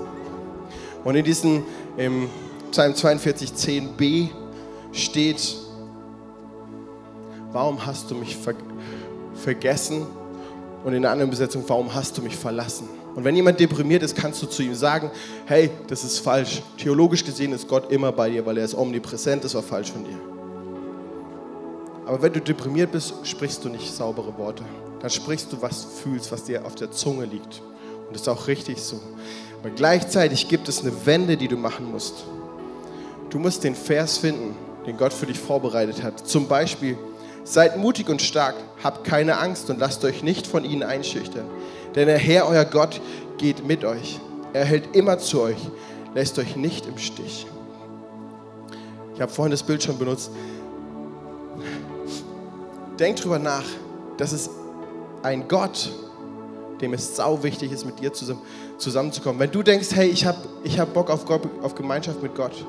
Und 1.04 1.14
in 1.14 1.24
diesem 1.24 1.64
im 1.96 2.28
Psalm 2.70 2.94
42, 2.94 3.50
10b 3.50 4.28
steht, 4.92 5.56
warum 7.52 7.84
hast 7.84 8.10
du 8.10 8.14
mich 8.14 8.36
ver 8.36 8.54
vergessen 9.34 10.04
Und 10.84 10.94
in 10.94 11.02
der 11.02 11.12
anderen 11.12 11.30
Besetzung, 11.30 11.62
warum 11.68 11.94
hast 11.94 12.18
du 12.18 12.22
mich 12.22 12.36
verlassen? 12.36 12.88
Und 13.14 13.24
wenn 13.24 13.34
jemand 13.34 13.58
deprimiert 13.58 14.02
ist, 14.02 14.16
kannst 14.16 14.42
du 14.42 14.46
zu 14.46 14.62
ihm 14.62 14.74
sagen, 14.74 15.10
hey, 15.46 15.70
das 15.88 16.04
ist 16.04 16.18
falsch. 16.18 16.62
Theologisch 16.76 17.24
gesehen 17.24 17.52
ist 17.52 17.66
Gott 17.66 17.90
immer 17.90 18.12
bei 18.12 18.30
dir, 18.30 18.46
weil 18.46 18.58
er 18.58 18.64
ist 18.64 18.76
omnipräsent, 18.76 19.44
das 19.44 19.54
war 19.54 19.62
falsch 19.62 19.90
von 19.90 20.04
dir. 20.04 20.18
Aber 22.06 22.22
wenn 22.22 22.32
du 22.32 22.40
deprimiert 22.40 22.92
bist, 22.92 23.14
sprichst 23.24 23.64
du 23.64 23.68
nicht 23.68 23.92
saubere 23.92 24.36
Worte. 24.38 24.64
Dann 25.00 25.10
sprichst 25.10 25.52
du, 25.52 25.60
was 25.60 25.82
du 25.82 25.88
fühlst, 25.88 26.32
was 26.32 26.44
dir 26.44 26.64
auf 26.64 26.74
der 26.74 26.90
Zunge 26.90 27.24
liegt. 27.24 27.60
Und 28.06 28.14
das 28.14 28.22
ist 28.22 28.28
auch 28.28 28.46
richtig 28.46 28.80
so. 28.80 29.00
Aber 29.60 29.70
gleichzeitig 29.70 30.48
gibt 30.48 30.68
es 30.68 30.82
eine 30.82 31.06
Wende, 31.06 31.36
die 31.36 31.48
du 31.48 31.56
machen 31.56 31.90
musst. 31.90 32.24
Du 33.30 33.38
musst 33.38 33.64
den 33.64 33.74
Vers 33.74 34.18
finden, 34.18 34.56
den 34.86 34.96
Gott 34.96 35.12
für 35.12 35.26
dich 35.26 35.38
vorbereitet 35.38 36.02
hat. 36.02 36.26
Zum 36.26 36.48
Beispiel, 36.48 36.96
seid 37.44 37.76
mutig 37.76 38.08
und 38.08 38.22
stark, 38.22 38.54
habt 38.82 39.04
keine 39.04 39.38
Angst 39.38 39.70
und 39.70 39.80
lasst 39.80 40.04
euch 40.04 40.22
nicht 40.22 40.46
von 40.46 40.64
ihnen 40.64 40.82
einschüchtern. 40.82 41.46
Denn 41.94 42.06
der 42.06 42.18
Herr, 42.18 42.46
euer 42.46 42.64
Gott, 42.64 43.00
geht 43.38 43.66
mit 43.66 43.84
euch. 43.84 44.20
Er 44.52 44.64
hält 44.64 44.94
immer 44.94 45.18
zu 45.18 45.42
euch, 45.42 45.58
lässt 46.14 46.38
euch 46.38 46.56
nicht 46.56 46.86
im 46.86 46.98
Stich. 46.98 47.46
Ich 49.14 49.20
habe 49.20 49.32
vorhin 49.32 49.50
das 49.50 49.62
Bild 49.62 49.82
schon 49.82 49.98
benutzt. 49.98 50.30
Denkt 52.98 53.24
drüber 53.24 53.38
nach, 53.38 53.64
dass 54.16 54.32
es 54.32 54.50
ein 55.22 55.48
Gott, 55.48 55.90
dem 56.80 56.94
es 56.94 57.16
sau 57.16 57.42
wichtig 57.42 57.72
ist, 57.72 57.84
mit 57.84 58.00
dir 58.00 58.12
zusammen, 58.12 58.42
zusammenzukommen. 58.78 59.40
Wenn 59.40 59.50
du 59.50 59.62
denkst, 59.62 59.88
hey, 59.92 60.08
ich 60.08 60.24
habe 60.26 60.38
ich 60.64 60.78
hab 60.78 60.94
Bock 60.94 61.10
auf, 61.10 61.24
Gott, 61.24 61.42
auf 61.62 61.74
Gemeinschaft 61.74 62.22
mit 62.22 62.34
Gott, 62.34 62.64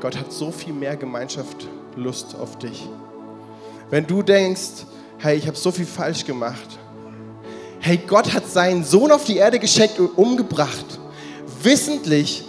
Gott 0.00 0.16
hat 0.16 0.32
so 0.32 0.50
viel 0.50 0.72
mehr 0.72 0.96
Gemeinschaft, 0.96 1.66
Lust 1.96 2.36
auf 2.40 2.58
dich. 2.58 2.88
Wenn 3.90 4.06
du 4.06 4.22
denkst, 4.22 4.84
hey, 5.18 5.36
ich 5.36 5.46
habe 5.46 5.56
so 5.56 5.72
viel 5.72 5.86
falsch 5.86 6.24
gemacht, 6.24 6.78
hey, 7.80 7.98
Gott 8.06 8.32
hat 8.34 8.46
seinen 8.46 8.84
Sohn 8.84 9.10
auf 9.10 9.24
die 9.24 9.36
Erde 9.36 9.58
geschenkt 9.58 9.98
und 9.98 10.16
umgebracht, 10.16 10.98
wissentlich, 11.62 12.44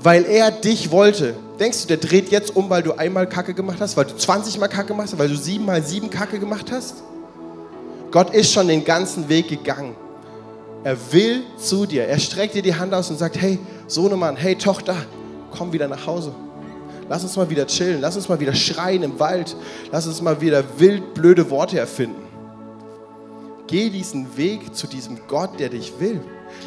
weil 0.00 0.24
er 0.24 0.50
dich 0.50 0.90
wollte. 0.90 1.34
Denkst 1.58 1.82
du, 1.82 1.88
der 1.88 1.96
dreht 1.96 2.30
jetzt 2.30 2.54
um, 2.54 2.68
weil 2.68 2.82
du 2.82 2.92
einmal 2.92 3.28
Kacke 3.28 3.54
gemacht 3.54 3.78
hast, 3.80 3.96
weil 3.96 4.04
du 4.04 4.16
20 4.16 4.58
Mal 4.58 4.68
Kacke 4.68 4.88
gemacht 4.88 5.08
hast, 5.12 5.18
weil 5.18 5.28
du 5.28 5.36
sieben 5.36 5.64
Mal 5.64 5.82
sieben 5.82 6.10
Kacke 6.10 6.38
gemacht 6.38 6.70
hast? 6.70 7.02
Gott 8.14 8.32
ist 8.32 8.52
schon 8.52 8.68
den 8.68 8.84
ganzen 8.84 9.28
Weg 9.28 9.48
gegangen. 9.48 9.96
Er 10.84 10.96
will 11.10 11.42
zu 11.58 11.84
dir. 11.84 12.04
Er 12.04 12.20
streckt 12.20 12.54
dir 12.54 12.62
die 12.62 12.76
Hand 12.76 12.94
aus 12.94 13.10
und 13.10 13.18
sagt, 13.18 13.36
hey, 13.40 13.58
Sohnemann, 13.88 14.36
hey, 14.36 14.54
Tochter, 14.54 14.94
komm 15.50 15.72
wieder 15.72 15.88
nach 15.88 16.06
Hause. 16.06 16.32
Lass 17.08 17.24
uns 17.24 17.34
mal 17.34 17.50
wieder 17.50 17.66
chillen. 17.66 18.00
Lass 18.00 18.14
uns 18.14 18.28
mal 18.28 18.38
wieder 18.38 18.54
schreien 18.54 19.02
im 19.02 19.18
Wald. 19.18 19.56
Lass 19.90 20.06
uns 20.06 20.22
mal 20.22 20.40
wieder 20.40 20.62
wild 20.78 21.12
blöde 21.14 21.50
Worte 21.50 21.80
erfinden. 21.80 22.22
Geh 23.66 23.90
diesen 23.90 24.36
Weg 24.36 24.76
zu 24.76 24.86
diesem 24.86 25.18
Gott, 25.26 25.58
der 25.58 25.70
dich 25.70 25.94
will, 25.98 26.20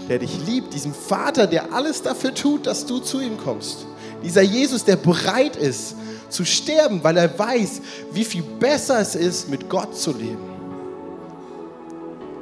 der 0.09 0.19
dich 0.19 0.45
liebt, 0.45 0.73
diesem 0.73 0.93
Vater, 0.93 1.47
der 1.47 1.71
alles 1.71 2.01
dafür 2.01 2.33
tut, 2.33 2.67
dass 2.67 2.85
du 2.85 2.99
zu 2.99 3.21
ihm 3.21 3.37
kommst. 3.37 3.85
Dieser 4.21 4.41
Jesus, 4.41 4.83
der 4.83 4.97
bereit 4.97 5.55
ist 5.55 5.95
zu 6.27 6.43
sterben, 6.43 7.01
weil 7.05 7.15
er 7.15 7.39
weiß, 7.39 7.81
wie 8.11 8.25
viel 8.25 8.43
besser 8.43 8.99
es 8.99 9.15
ist, 9.15 9.47
mit 9.47 9.69
Gott 9.69 9.97
zu 9.97 10.11
leben. 10.11 10.56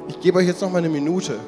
Ich 0.08 0.20
gebe 0.20 0.38
euch 0.38 0.46
jetzt 0.46 0.62
noch 0.62 0.70
mal 0.70 0.78
eine 0.78 0.88
Minute. 0.88 1.38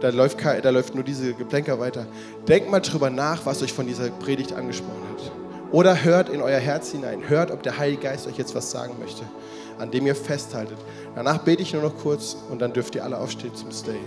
Da 0.00 0.08
läuft, 0.08 0.38
da 0.42 0.70
läuft 0.70 0.94
nur 0.94 1.04
diese 1.04 1.34
Geplänker 1.34 1.78
weiter. 1.78 2.06
Denkt 2.48 2.70
mal 2.70 2.80
drüber 2.80 3.10
nach, 3.10 3.44
was 3.44 3.62
euch 3.62 3.72
von 3.72 3.86
dieser 3.86 4.08
Predigt 4.08 4.54
angesprochen 4.54 5.02
hat. 5.12 5.32
Oder 5.72 6.02
hört 6.02 6.30
in 6.30 6.40
euer 6.40 6.58
Herz 6.58 6.90
hinein. 6.90 7.28
Hört, 7.28 7.50
ob 7.50 7.62
der 7.62 7.78
Heilige 7.78 8.02
Geist 8.02 8.26
euch 8.26 8.38
jetzt 8.38 8.54
was 8.54 8.70
sagen 8.70 8.94
möchte, 8.98 9.22
an 9.78 9.90
dem 9.90 10.06
ihr 10.06 10.16
festhaltet. 10.16 10.78
Danach 11.14 11.38
bete 11.38 11.62
ich 11.62 11.72
nur 11.72 11.82
noch 11.82 11.96
kurz 11.96 12.36
und 12.50 12.60
dann 12.60 12.72
dürft 12.72 12.94
ihr 12.94 13.04
alle 13.04 13.18
aufstehen 13.18 13.54
zum 13.54 13.70
Stay. 13.70 14.00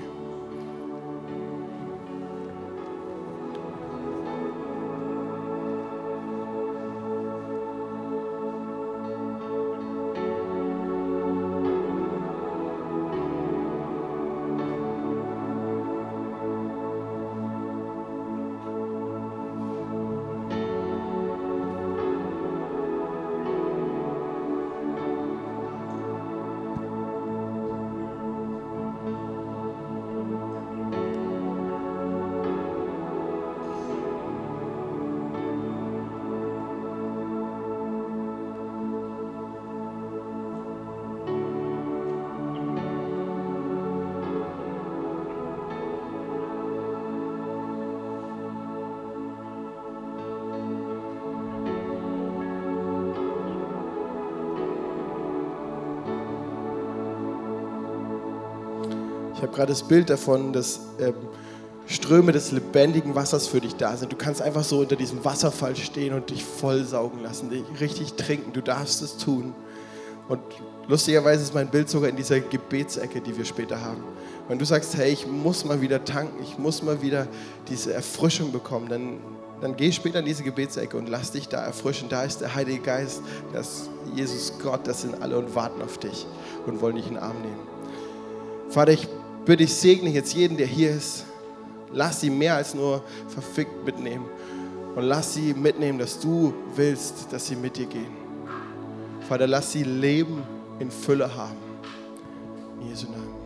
Habe 59.54 59.68
gerade 59.68 59.72
das 59.72 59.84
Bild 59.84 60.10
davon, 60.10 60.52
dass 60.52 60.80
ähm, 61.00 61.14
Ströme 61.86 62.32
des 62.32 62.52
lebendigen 62.52 63.14
Wassers 63.14 63.46
für 63.46 63.62
dich 63.62 63.76
da 63.76 63.96
sind. 63.96 64.12
Du 64.12 64.16
kannst 64.16 64.42
einfach 64.42 64.64
so 64.64 64.80
unter 64.80 64.96
diesem 64.96 65.24
Wasserfall 65.24 65.76
stehen 65.76 66.14
und 66.14 66.32
dich 66.32 66.44
vollsaugen 66.44 67.22
lassen, 67.22 67.52
dich 67.52 67.64
richtig 67.80 68.14
trinken. 68.14 68.52
Du 68.54 68.62
darfst 68.62 69.04
es 69.04 69.18
tun. 69.18 69.54
Und 70.28 70.40
lustigerweise 70.88 71.44
ist 71.44 71.54
mein 71.54 71.70
Bild 71.70 71.88
sogar 71.88 72.10
in 72.10 72.16
dieser 72.16 72.40
Gebetsecke, 72.40 73.22
die 73.22 73.38
wir 73.38 73.46
später 73.46 73.80
haben. 73.80 74.04
Wenn 74.48 74.58
du 74.58 74.66
sagst, 74.66 74.98
hey, 74.98 75.12
ich 75.12 75.28
muss 75.28 75.66
mal 75.66 75.82
wieder 75.82 76.04
tanken, 76.04 76.42
ich 76.42 76.58
muss 76.58 76.82
mal 76.82 77.02
wieder 77.02 77.28
diese 77.70 77.94
Erfrischung 77.94 78.52
bekommen, 78.52 78.88
dann, 78.90 79.20
dann 79.62 79.76
geh 79.76 79.92
später 79.92 80.20
in 80.20 80.26
diese 80.26 80.44
Gebetsecke 80.44 80.98
und 80.98 81.10
lass 81.10 81.32
dich 81.32 81.48
da 81.48 81.64
erfrischen. 81.64 82.10
Da 82.10 82.24
ist 82.24 82.42
der 82.42 82.56
Heilige 82.56 82.82
Geist, 82.82 83.22
das 83.54 83.90
Jesus 84.16 84.54
Gott, 84.64 84.88
das 84.88 85.02
sind 85.02 85.22
alle 85.22 85.38
und 85.38 85.54
warten 85.54 85.82
auf 85.84 86.00
dich 86.00 86.26
und 86.66 86.82
wollen 86.82 86.96
dich 86.96 87.08
in 87.08 87.16
den 87.16 87.24
Arm 87.24 87.40
nehmen. 87.42 87.60
Vater, 88.70 88.94
ich 88.94 89.08
bitte 89.46 89.64
ich 89.64 89.74
segne 89.74 90.10
jetzt 90.10 90.34
jeden, 90.34 90.58
der 90.58 90.68
hier 90.68 90.92
ist. 90.92 91.26
Lass 91.92 92.22
sie 92.22 92.30
mehr 92.30 92.56
als 92.56 92.74
nur 92.74 93.04
verfickt 93.28 93.86
mitnehmen. 93.86 94.26
Und 94.96 95.04
lass 95.04 95.34
sie 95.34 95.54
mitnehmen, 95.54 96.00
dass 96.00 96.20
du 96.20 96.54
willst, 96.76 97.32
dass 97.32 97.48
sie 97.48 97.56
mit 97.56 97.78
dir 97.78 97.88
gehen. 97.88 98.12
Vater, 99.28 99.48
lass 99.48 99.72
sie 99.72 99.84
Leben 99.84 100.44
in 100.80 100.92
Fülle 100.92 101.34
haben. 101.36 101.58
In 102.82 102.90
Jesu 102.90 103.08
Namen. 103.08 103.43